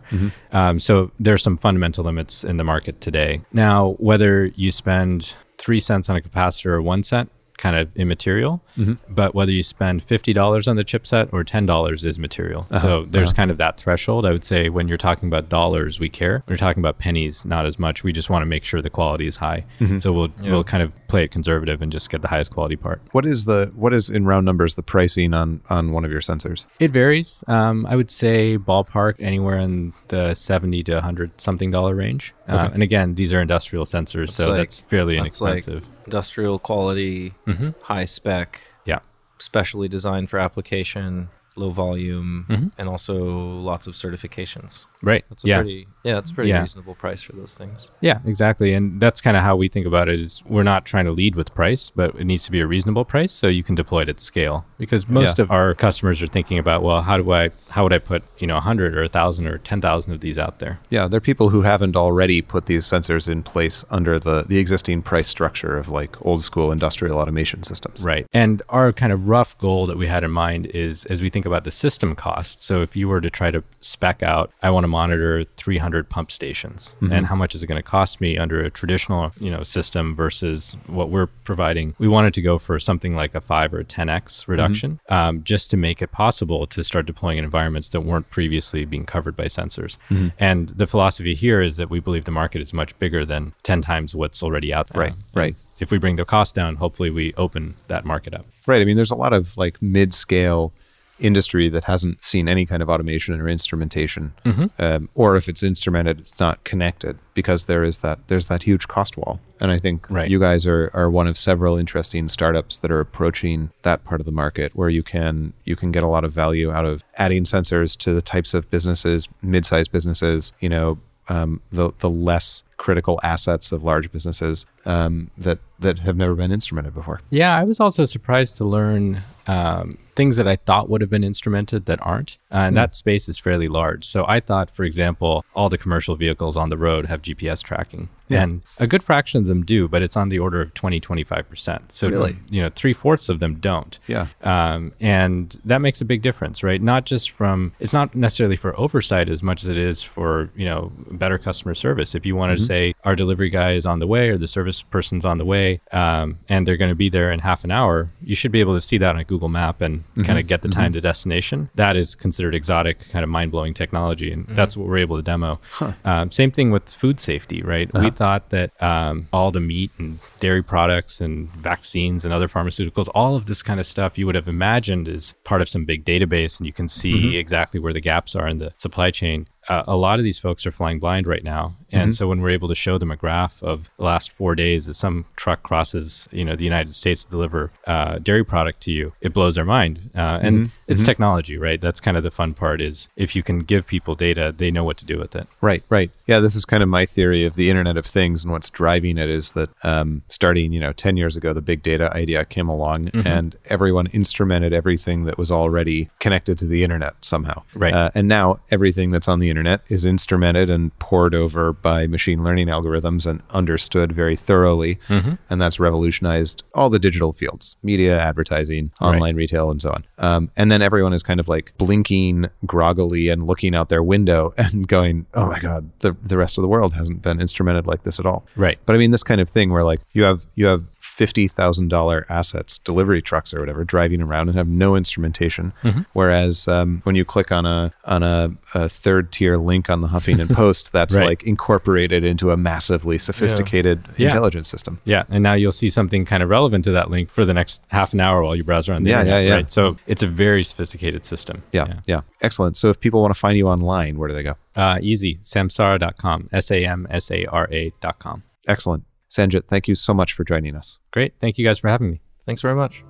Um, 0.52 0.78
so, 0.78 1.10
there 1.18 1.34
are 1.34 1.38
some 1.38 1.56
fundamental 1.56 2.04
limits 2.04 2.44
in 2.44 2.56
the 2.56 2.64
market 2.64 3.00
today. 3.00 3.42
Now, 3.52 3.96
whether 3.98 4.46
you 4.46 4.70
spend 4.70 5.34
three 5.58 5.80
cents 5.80 6.08
on 6.08 6.16
a 6.16 6.20
capacitor 6.20 6.66
or 6.66 6.82
one 6.82 7.02
cent, 7.02 7.30
kind 7.58 7.76
of 7.76 7.94
immaterial. 7.96 8.62
Mm-hmm. 8.76 8.94
But 9.08 9.34
whether 9.34 9.52
you 9.52 9.62
spend 9.62 10.06
$50 10.06 10.68
on 10.68 10.76
the 10.76 10.84
chipset 10.84 11.32
or 11.32 11.44
$10 11.44 12.04
is 12.04 12.18
material. 12.18 12.66
Uh-huh. 12.70 12.78
So 12.78 13.04
there's 13.04 13.28
uh-huh. 13.28 13.36
kind 13.36 13.50
of 13.50 13.58
that 13.58 13.78
threshold. 13.78 14.24
I 14.24 14.32
would 14.32 14.44
say 14.44 14.68
when 14.70 14.88
you're 14.88 14.96
talking 14.96 15.28
about 15.28 15.48
dollars, 15.48 16.00
we 16.00 16.08
care. 16.08 16.42
When 16.46 16.54
you're 16.54 16.56
talking 16.56 16.80
about 16.80 16.98
pennies, 16.98 17.44
not 17.44 17.66
as 17.66 17.78
much. 17.78 18.02
We 18.02 18.12
just 18.12 18.30
want 18.30 18.42
to 18.42 18.46
make 18.46 18.64
sure 18.64 18.80
the 18.80 18.90
quality 18.90 19.26
is 19.26 19.36
high. 19.36 19.64
Mm-hmm. 19.80 19.98
So 19.98 20.12
we'll, 20.12 20.32
we'll 20.40 20.64
kind 20.64 20.82
of 20.82 20.94
play 21.08 21.24
it 21.24 21.30
conservative 21.30 21.82
and 21.82 21.90
just 21.90 22.10
get 22.10 22.22
the 22.22 22.28
highest 22.28 22.52
quality 22.52 22.76
part. 22.76 23.00
What 23.12 23.26
is 23.26 23.46
the 23.46 23.72
what 23.74 23.92
is 23.92 24.10
in 24.10 24.26
round 24.26 24.46
numbers 24.46 24.74
the 24.74 24.82
pricing 24.82 25.34
on 25.34 25.60
on 25.68 25.92
one 25.92 26.04
of 26.04 26.12
your 26.12 26.20
sensors? 26.20 26.66
It 26.78 26.90
varies. 26.90 27.42
Um, 27.48 27.86
I 27.86 27.96
would 27.96 28.10
say 28.10 28.58
ballpark 28.58 29.14
anywhere 29.18 29.58
in 29.58 29.92
the 30.08 30.34
70 30.34 30.84
to 30.84 30.94
100 30.94 31.40
something 31.40 31.70
dollar 31.70 31.94
range. 31.94 32.34
Uh, 32.48 32.70
and 32.72 32.82
again, 32.82 33.14
these 33.14 33.32
are 33.34 33.40
industrial 33.40 33.84
sensors, 33.84 34.30
so 34.30 34.48
like- 34.50 34.58
that's 34.58 34.80
fairly 34.80 35.16
That's 35.20 35.40
like 35.40 35.52
inexpensive. 35.52 35.84
industrial 36.06 36.58
quality, 36.58 37.34
Mm-hmm. 37.46 37.70
high 37.82 38.04
spec, 38.06 38.60
yeah. 38.84 39.00
specially 39.38 39.88
designed 39.88 40.30
for 40.30 40.38
application, 40.38 41.28
low 41.56 41.70
volume, 41.70 42.46
Mm-hmm. 42.48 42.68
and 42.78 42.88
also 42.88 43.14
lots 43.24 43.86
of 43.86 43.94
certifications. 43.94 44.86
Right. 45.02 45.24
That's 45.28 45.44
a 45.44 45.48
yeah. 45.48 45.56
pretty 45.58 45.86
yeah, 46.04 46.14
that's 46.14 46.30
a 46.30 46.34
pretty 46.34 46.50
Yeah. 46.50 46.60
reasonable 46.60 46.94
price 46.94 47.22
for 47.22 47.32
those 47.32 47.54
things. 47.54 47.88
Yeah, 48.00 48.20
exactly. 48.24 48.72
And 48.72 49.00
that's 49.00 49.20
kind 49.20 49.36
of 49.36 49.42
how 49.42 49.56
we 49.56 49.68
think 49.68 49.84
about 49.86 50.08
it 50.08 50.18
is 50.20 50.42
we're 50.46 50.62
not 50.62 50.84
trying 50.86 51.04
to 51.04 51.10
lead 51.12 51.34
with 51.36 51.54
price, 51.54 51.90
but 51.90 52.14
it 52.14 52.24
needs 52.24 52.44
to 52.44 52.50
be 52.52 52.60
a 52.60 52.66
reasonable 52.66 53.04
price 53.04 53.30
so 53.32 53.46
you 53.48 53.62
can 53.62 53.74
deploy 53.74 54.00
it 54.02 54.08
at 54.08 54.20
scale. 54.20 54.64
Because 54.78 55.08
most 55.08 55.38
Yeah. 55.38 55.42
of 55.44 55.50
our 55.50 55.74
customers 55.74 56.22
are 56.22 56.26
thinking 56.26 56.58
about, 56.58 56.82
well, 56.82 57.02
how 57.02 57.16
do 57.16 57.32
I 57.32 57.50
how 57.70 57.82
would 57.82 57.92
I 57.92 57.98
put, 57.98 58.22
you 58.38 58.46
know, 58.46 58.54
100 58.56 58.96
or 58.96 59.02
1000 59.02 59.46
or 59.46 59.58
10,000 59.58 60.12
of 60.14 60.20
these 60.20 60.38
out 60.38 60.58
there? 60.58 60.78
Yeah, 60.88 61.06
there 61.06 61.18
are 61.18 61.20
people 61.20 61.50
who 61.50 61.62
haven't 61.62 61.94
already 61.96 62.40
put 62.40 62.66
these 62.66 62.84
sensors 62.86 63.28
in 63.28 63.42
place 63.42 63.84
under 63.90 64.18
the, 64.18 64.44
the 64.48 64.58
existing 64.58 65.02
price 65.02 65.28
structure 65.28 65.76
of 65.76 65.88
like 65.88 66.16
old 66.24 66.42
school 66.42 66.72
industrial 66.72 67.18
automation 67.18 67.62
systems. 67.62 68.02
Right. 68.02 68.26
And 68.32 68.62
our 68.70 68.92
kind 68.92 69.12
of 69.12 69.28
rough 69.28 69.56
goal 69.58 69.86
that 69.86 69.98
we 69.98 70.06
had 70.06 70.24
in 70.24 70.30
mind 70.30 70.66
is 70.74 71.04
as 71.06 71.20
we 71.22 71.28
think 71.28 71.44
about 71.44 71.64
the 71.64 71.70
system 71.70 72.14
cost. 72.16 72.62
So 72.64 72.80
if 72.82 72.96
you 72.96 73.08
were 73.08 73.20
to 73.20 73.30
try 73.30 73.50
to 73.50 73.62
spec 73.80 74.22
out, 74.22 74.50
I 74.62 74.70
want 74.70 74.84
to 74.84 74.87
monitor 74.88 75.44
300 75.56 76.08
pump 76.08 76.30
stations 76.30 76.96
mm-hmm. 77.00 77.12
and 77.12 77.26
how 77.26 77.36
much 77.36 77.54
is 77.54 77.62
it 77.62 77.66
going 77.66 77.78
to 77.78 77.82
cost 77.82 78.20
me 78.20 78.36
under 78.36 78.60
a 78.60 78.70
traditional, 78.70 79.32
you 79.40 79.50
know, 79.50 79.62
system 79.62 80.14
versus 80.14 80.76
what 80.86 81.10
we're 81.10 81.26
providing. 81.26 81.94
We 81.98 82.08
wanted 82.08 82.34
to 82.34 82.42
go 82.42 82.58
for 82.58 82.78
something 82.78 83.14
like 83.14 83.34
a 83.34 83.40
5 83.40 83.74
or 83.74 83.80
a 83.80 83.84
10x 83.84 84.06
mm-hmm. 84.06 84.50
reduction 84.50 85.00
um, 85.08 85.44
just 85.44 85.70
to 85.70 85.76
make 85.76 86.02
it 86.02 86.12
possible 86.12 86.66
to 86.66 86.82
start 86.82 87.06
deploying 87.06 87.38
in 87.38 87.44
environments 87.44 87.88
that 87.90 88.00
weren't 88.00 88.30
previously 88.30 88.84
being 88.84 89.06
covered 89.06 89.36
by 89.36 89.44
sensors. 89.44 89.96
Mm-hmm. 90.10 90.28
And 90.38 90.70
the 90.70 90.86
philosophy 90.86 91.34
here 91.34 91.60
is 91.60 91.76
that 91.76 91.90
we 91.90 92.00
believe 92.00 92.24
the 92.24 92.30
market 92.30 92.60
is 92.60 92.72
much 92.72 92.98
bigger 92.98 93.24
than 93.24 93.54
10 93.62 93.82
times 93.82 94.14
what's 94.14 94.42
already 94.42 94.72
out 94.72 94.88
there. 94.88 95.02
Right, 95.02 95.12
um, 95.12 95.18
right. 95.34 95.56
If 95.80 95.90
we 95.90 95.98
bring 95.98 96.16
the 96.16 96.24
cost 96.24 96.54
down, 96.54 96.76
hopefully 96.76 97.10
we 97.10 97.34
open 97.34 97.76
that 97.86 98.04
market 98.04 98.34
up. 98.34 98.46
Right. 98.66 98.82
I 98.82 98.84
mean, 98.84 98.96
there's 98.96 99.10
a 99.10 99.16
lot 99.16 99.32
of 99.32 99.56
like 99.56 99.80
mid 99.80 100.12
scale 100.12 100.72
industry 101.20 101.68
that 101.68 101.84
hasn't 101.84 102.24
seen 102.24 102.48
any 102.48 102.64
kind 102.66 102.82
of 102.82 102.88
automation 102.88 103.40
or 103.40 103.48
instrumentation. 103.48 104.32
Um, 104.78 105.08
or 105.14 105.36
if 105.36 105.48
it's 105.48 105.62
instrumented, 105.62 106.18
it's 106.20 106.38
not 106.40 106.62
connected 106.64 107.18
because 107.34 107.66
there 107.66 107.84
is 107.84 108.00
that 108.00 108.18
there's 108.28 108.46
that 108.48 108.62
huge 108.64 108.88
cost 108.88 109.16
wall. 109.16 109.40
And 109.60 109.70
I 109.70 109.78
think 109.78 110.08
Right. 110.10 110.30
you 110.30 110.38
guys 110.38 110.66
are, 110.66 110.90
are 110.94 111.10
one 111.10 111.26
of 111.26 111.36
several 111.36 111.76
interesting 111.76 112.28
startups 112.28 112.78
that 112.78 112.90
are 112.90 113.00
approaching 113.00 113.70
that 113.82 114.04
part 114.04 114.20
of 114.20 114.26
the 114.26 114.32
market 114.32 114.72
where 114.74 114.88
you 114.88 115.02
can 115.02 115.52
you 115.64 115.76
can 115.76 115.90
get 115.92 116.02
a 116.02 116.06
lot 116.06 116.24
of 116.24 116.32
value 116.32 116.70
out 116.70 116.84
of 116.84 117.02
adding 117.16 117.44
sensors 117.44 117.96
to 117.98 118.14
the 118.14 118.22
types 118.22 118.54
of 118.54 118.70
businesses, 118.70 119.28
mid-sized 119.42 119.90
businesses, 119.92 120.52
you 120.60 120.68
know, 120.68 120.98
um, 121.28 121.60
the 121.70 121.90
the 121.98 122.08
less 122.08 122.62
critical 122.78 123.18
assets 123.22 123.72
of 123.72 123.82
large 123.84 124.10
businesses 124.12 124.64
um, 124.86 125.30
that 125.36 125.58
that 125.80 125.98
have 126.00 126.16
never 126.16 126.34
been 126.34 126.50
instrumented 126.52 126.94
before. 126.94 127.20
Yeah, 127.30 127.54
I 127.56 127.64
was 127.64 127.80
also 127.80 128.04
surprised 128.04 128.56
to 128.58 128.64
learn 128.64 129.20
um, 129.46 129.98
things 130.18 130.36
that 130.36 130.48
I 130.48 130.56
thought 130.56 130.90
would 130.90 131.00
have 131.00 131.08
been 131.08 131.22
instrumented 131.22 131.84
that 131.84 132.04
aren't. 132.04 132.38
Uh, 132.50 132.66
and 132.66 132.76
that 132.76 132.96
space 132.96 133.28
is 133.28 133.38
fairly 133.38 133.68
large. 133.68 134.04
So 134.04 134.24
I 134.26 134.40
thought, 134.40 134.68
for 134.68 134.82
example, 134.82 135.44
all 135.54 135.68
the 135.68 135.78
commercial 135.78 136.16
vehicles 136.16 136.56
on 136.56 136.70
the 136.70 136.76
road 136.76 137.06
have 137.06 137.22
GPS 137.22 137.62
tracking. 137.62 138.08
Yeah. 138.28 138.42
And 138.42 138.62
a 138.78 138.86
good 138.86 139.02
fraction 139.02 139.40
of 139.40 139.46
them 139.46 139.64
do, 139.64 139.88
but 139.88 140.02
it's 140.02 140.16
on 140.16 140.28
the 140.28 140.38
order 140.38 140.60
of 140.60 140.74
20, 140.74 141.00
25%. 141.00 141.92
So, 141.92 142.08
Really? 142.08 142.36
you 142.50 142.60
know, 142.62 142.70
three 142.74 142.92
fourths 142.92 143.28
of 143.28 143.40
them 143.40 143.56
don't. 143.56 143.98
Yeah. 144.06 144.26
Um, 144.42 144.92
and 145.00 145.56
that 145.64 145.78
makes 145.80 146.00
a 146.00 146.04
big 146.04 146.22
difference, 146.22 146.62
right? 146.62 146.80
Not 146.80 147.04
just 147.06 147.30
from, 147.30 147.72
it's 147.80 147.92
not 147.92 148.14
necessarily 148.14 148.56
for 148.56 148.78
oversight 148.78 149.28
as 149.28 149.42
much 149.42 149.62
as 149.62 149.68
it 149.68 149.78
is 149.78 150.02
for, 150.02 150.50
you 150.56 150.66
know, 150.66 150.92
better 151.10 151.38
customer 151.38 151.74
service. 151.74 152.14
If 152.14 152.26
you 152.26 152.36
wanted 152.36 152.58
to 152.58 152.64
say 152.64 152.94
our 153.04 153.14
delivery 153.16 153.50
guy 153.50 153.72
is 153.72 153.86
on 153.86 153.98
the 153.98 154.06
way 154.06 154.28
or 154.28 154.36
the 154.38 154.48
service 154.48 154.82
person's 154.82 155.24
on 155.24 155.38
the 155.38 155.44
way 155.44 155.80
um, 155.92 156.38
and 156.48 156.66
they're 156.66 156.76
going 156.76 156.90
to 156.90 156.94
be 156.94 157.08
there 157.08 157.30
in 157.32 157.40
half 157.40 157.64
an 157.64 157.70
hour, 157.70 158.10
you 158.22 158.34
should 158.34 158.52
be 158.52 158.60
able 158.60 158.74
to 158.74 158.80
see 158.80 158.98
that 158.98 159.10
on 159.14 159.18
a 159.18 159.24
Google 159.24 159.48
map 159.48 159.80
and 159.80 160.04
kind 160.24 160.38
of 160.38 160.46
get 160.46 160.62
the 160.62 160.68
time 160.68 160.92
to 160.92 161.00
destination. 161.00 161.70
That 161.74 161.96
is 161.96 162.14
considered 162.14 162.54
exotic, 162.54 163.08
kind 163.10 163.22
of 163.22 163.28
mind 163.28 163.50
blowing 163.52 163.74
technology. 163.74 164.32
And 164.32 164.46
that's 164.48 164.76
what 164.76 164.86
we're 164.88 164.98
able 164.98 165.16
to 165.16 165.22
demo. 165.22 165.60
Um, 166.04 166.30
same 166.30 166.50
thing 166.50 166.70
with 166.70 166.92
food 166.92 167.20
safety, 167.20 167.62
right? 167.62 167.92
We 167.94 168.10
thought 168.18 168.50
that 168.50 168.70
um, 168.82 169.28
all 169.32 169.52
the 169.52 169.60
meat 169.60 169.92
and 169.96 170.18
dairy 170.40 170.62
products 170.62 171.20
and 171.20 171.48
vaccines 171.52 172.24
and 172.24 172.34
other 172.34 172.48
pharmaceuticals, 172.48 173.08
all 173.14 173.36
of 173.36 173.46
this 173.46 173.62
kind 173.62 173.78
of 173.78 173.86
stuff 173.86 174.18
you 174.18 174.26
would 174.26 174.34
have 174.34 174.48
imagined 174.48 175.06
is 175.06 175.34
part 175.44 175.62
of 175.62 175.68
some 175.68 175.84
big 175.84 176.04
database 176.04 176.58
and 176.58 176.66
you 176.66 176.72
can 176.72 176.88
see 176.88 177.36
exactly 177.36 177.78
where 177.78 177.92
the 177.92 178.00
gaps 178.00 178.34
are 178.34 178.48
in 178.48 178.58
the 178.58 178.72
supply 178.76 179.12
chain. 179.12 179.46
Uh, 179.68 179.84
a 179.86 179.96
lot 179.96 180.18
of 180.18 180.24
these 180.24 180.38
folks 180.38 180.66
are 180.66 180.72
flying 180.72 180.98
blind 180.98 181.26
right 181.26 181.44
now. 181.44 181.74
And 181.90 182.14
so 182.14 182.28
when 182.28 182.42
we're 182.42 182.50
able 182.50 182.68
to 182.68 182.74
show 182.74 182.98
them 182.98 183.10
a 183.10 183.16
graph 183.16 183.62
of 183.62 183.88
the 183.96 184.04
last 184.04 184.30
four 184.32 184.54
days 184.54 184.90
as 184.90 184.98
some 184.98 185.24
truck 185.36 185.62
crosses, 185.62 186.28
you 186.30 186.44
know, 186.44 186.54
the 186.54 186.64
United 186.64 186.94
States 186.94 187.24
to 187.24 187.30
deliver 187.30 187.70
uh, 187.86 188.18
dairy 188.18 188.44
product 188.44 188.82
to 188.82 188.92
you, 188.92 189.14
it 189.22 189.32
blows 189.32 189.54
their 189.54 189.64
mind. 189.64 190.10
Uh, 190.14 190.38
and 190.42 190.70
it's 190.86 191.02
technology, 191.02 191.56
right? 191.56 191.80
That's 191.80 191.98
kind 191.98 192.18
of 192.18 192.22
the 192.22 192.30
fun 192.30 192.52
part 192.52 192.82
is 192.82 193.08
if 193.16 193.34
you 193.34 193.42
can 193.42 193.60
give 193.60 193.86
people 193.86 194.14
data, 194.14 194.54
they 194.54 194.70
know 194.70 194.84
what 194.84 194.98
to 194.98 195.06
do 195.06 195.18
with 195.18 195.34
it. 195.34 195.48
Right, 195.62 195.82
right. 195.88 196.10
Yeah, 196.26 196.40
this 196.40 196.54
is 196.54 196.66
kind 196.66 196.82
of 196.82 196.90
my 196.90 197.06
theory 197.06 197.46
of 197.46 197.56
the 197.56 197.70
Internet 197.70 197.96
of 197.96 198.04
Things, 198.04 198.44
and 198.44 198.52
what's 198.52 198.68
driving 198.68 199.16
it 199.16 199.30
is 199.30 199.52
that 199.52 199.70
um, 199.82 200.22
starting, 200.28 200.72
you 200.74 200.80
know, 200.80 200.92
ten 200.92 201.16
years 201.16 201.38
ago, 201.38 201.54
the 201.54 201.62
big 201.62 201.82
data 201.82 202.14
idea 202.14 202.44
came 202.44 202.68
along, 202.68 202.98
Mm-hmm. 203.08 203.26
and 203.26 203.56
everyone 203.66 204.08
instrumented 204.08 204.72
everything 204.72 205.24
that 205.24 205.38
was 205.38 205.50
already 205.50 206.10
connected 206.20 206.58
to 206.58 206.66
the 206.66 206.82
Internet 206.84 207.14
somehow. 207.22 207.62
Right. 207.74 207.94
Uh, 207.94 208.10
and 208.14 208.28
now 208.28 208.58
everything 208.70 209.10
that's 209.10 209.28
on 209.28 209.38
the 209.38 209.48
Internet 209.48 209.57
is 209.66 210.04
instrumented 210.04 210.70
and 210.70 210.96
pored 210.98 211.34
over 211.34 211.72
by 211.72 212.06
machine 212.06 212.44
learning 212.44 212.68
algorithms 212.68 213.26
and 213.26 213.42
understood 213.50 214.12
very 214.12 214.36
thoroughly, 214.36 214.96
Mm-hmm. 215.08 215.34
and 215.50 215.60
that's 215.60 215.80
revolutionized 215.80 216.62
all 216.74 216.90
the 216.90 216.98
digital 216.98 217.32
fields: 217.32 217.76
media, 217.82 218.18
advertising, 218.18 218.90
online 219.00 219.36
retail, 219.36 219.70
and 219.70 219.80
so 219.82 219.90
on. 219.90 220.04
Um, 220.18 220.50
and 220.56 220.70
then 220.70 220.82
everyone 220.82 221.12
is 221.12 221.22
kind 221.22 221.40
of 221.40 221.48
like 221.48 221.72
blinking 221.78 222.46
groggily 222.66 223.28
and 223.28 223.42
looking 223.42 223.74
out 223.74 223.88
their 223.88 224.02
window 224.02 224.52
and 224.58 224.86
going, 224.86 225.26
"Oh 225.34 225.46
my 225.46 225.58
god, 225.58 225.90
the 226.00 226.16
the 226.22 226.36
rest 226.38 226.58
of 226.58 226.62
the 226.62 226.68
world 226.68 226.94
hasn't 226.94 227.22
been 227.22 227.38
instrumented 227.38 227.86
like 227.86 228.02
this 228.02 228.18
at 228.20 228.26
all. 228.26 228.46
Right. 228.56 228.78
But 228.86 228.94
I 228.94 228.98
mean, 228.98 229.10
this 229.10 229.22
kind 229.22 229.40
of 229.40 229.48
thing 229.48 229.70
where 229.70 229.84
like 229.84 230.00
you 230.12 230.22
have 230.24 230.46
you 230.54 230.66
have 230.66 230.84
$50,000 231.18 232.24
assets, 232.28 232.78
delivery 232.78 233.20
trucks 233.20 233.52
or 233.52 233.60
whatever, 233.60 233.84
driving 233.84 234.22
around 234.22 234.48
and 234.48 234.56
have 234.56 234.68
no 234.68 234.94
instrumentation. 234.96 235.72
Mm-hmm. 235.82 236.00
Whereas 236.12 236.68
um, 236.68 237.00
when 237.04 237.14
you 237.16 237.24
click 237.24 237.50
on 237.52 237.66
a 237.66 237.92
on 238.04 238.22
a, 238.22 238.50
a 238.74 238.88
third 238.88 239.32
tier 239.32 239.56
link 239.58 239.90
on 239.90 240.00
the 240.00 240.08
Huffington 240.08 240.52
Post, 240.54 240.92
that's 240.92 241.16
Right. 241.18 241.26
like 241.28 241.42
incorporated 241.44 242.22
into 242.24 242.50
a 242.50 242.56
massively 242.56 243.18
sophisticated 243.18 244.04
Yeah. 244.16 244.26
intelligence 244.28 244.68
system. 244.68 245.00
Yeah, 245.04 245.24
and 245.28 245.42
now 245.42 245.54
you'll 245.54 245.72
see 245.72 245.90
something 245.90 246.24
kind 246.24 246.42
of 246.42 246.48
relevant 246.48 246.84
to 246.84 246.92
that 246.92 247.10
link 247.10 247.30
for 247.30 247.44
the 247.44 247.54
next 247.54 247.82
half 247.88 248.12
an 248.12 248.20
hour 248.20 248.42
while 248.42 248.54
you 248.54 248.62
browse 248.64 248.88
around 248.88 249.02
the 249.04 249.10
Yeah, 249.10 249.20
internet, 249.20 249.42
yeah, 249.42 249.48
yeah. 249.48 249.54
right? 249.56 249.70
So 249.70 249.96
it's 250.06 250.22
a 250.22 250.26
very 250.28 250.62
sophisticated 250.62 251.24
system. 251.24 251.62
Yeah, 251.72 252.00
yeah, 252.06 252.20
Excellent. 252.42 252.76
So 252.76 252.90
if 252.90 253.00
people 253.00 253.20
want 253.22 253.34
to 253.34 253.38
find 253.40 253.56
you 253.58 253.66
online, 253.68 254.18
where 254.18 254.28
do 254.28 254.34
they 254.34 254.42
go? 254.44 254.54
Uh, 254.76 254.98
easy, 255.02 255.36
samsara.com, 255.42 256.48
S-A-M-S-A-R-A.com. 256.52 258.42
Excellent. 258.66 259.04
Sanjit, 259.28 259.66
thank 259.68 259.88
you 259.88 259.94
so 259.94 260.14
much 260.14 260.32
for 260.32 260.44
joining 260.44 260.74
us. 260.74 260.98
Great. 261.12 261.34
Thank 261.38 261.58
you 261.58 261.64
guys 261.64 261.78
for 261.78 261.88
having 261.88 262.10
me. 262.10 262.20
Thanks 262.44 262.62
very 262.62 262.74
much. 262.74 263.04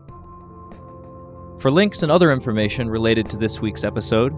For 1.58 1.70
links 1.70 2.02
and 2.02 2.12
other 2.12 2.32
information 2.32 2.88
related 2.88 3.26
to 3.30 3.36
this 3.36 3.60
week's 3.60 3.82
episode, 3.82 4.32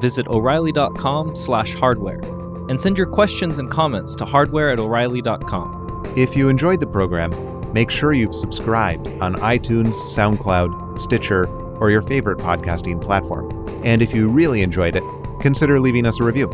visit 0.00 0.26
o'reilly.com 0.26 1.36
slash 1.36 1.74
hardware 1.74 2.20
and 2.68 2.80
send 2.80 2.98
your 2.98 3.06
questions 3.06 3.58
and 3.58 3.70
comments 3.70 4.14
to 4.16 4.24
hardware 4.24 4.70
at 4.70 4.80
o'reilly.com. 4.80 6.02
If 6.16 6.36
you 6.36 6.48
enjoyed 6.48 6.80
the 6.80 6.86
program, 6.86 7.32
make 7.72 7.90
sure 7.90 8.12
you've 8.12 8.34
subscribed 8.34 9.08
on 9.20 9.34
iTunes, 9.34 9.92
SoundCloud, 10.14 10.98
Stitcher, 10.98 11.46
or 11.78 11.90
your 11.90 12.02
favorite 12.02 12.38
podcasting 12.38 13.00
platform. 13.00 13.50
And 13.84 14.00
if 14.02 14.14
you 14.14 14.30
really 14.30 14.62
enjoyed 14.62 14.96
it, 14.96 15.02
consider 15.40 15.78
leaving 15.80 16.06
us 16.06 16.20
a 16.20 16.24
review. 16.24 16.48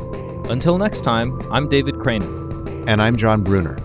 Until 0.49 0.79
next 0.79 1.03
time, 1.03 1.41
I'm 1.53 1.69
David 1.69 1.97
Cranor. 1.97 2.87
And 2.89 3.01
I'm 3.01 3.17
Jon 3.17 3.43
Bruner. 3.43 3.77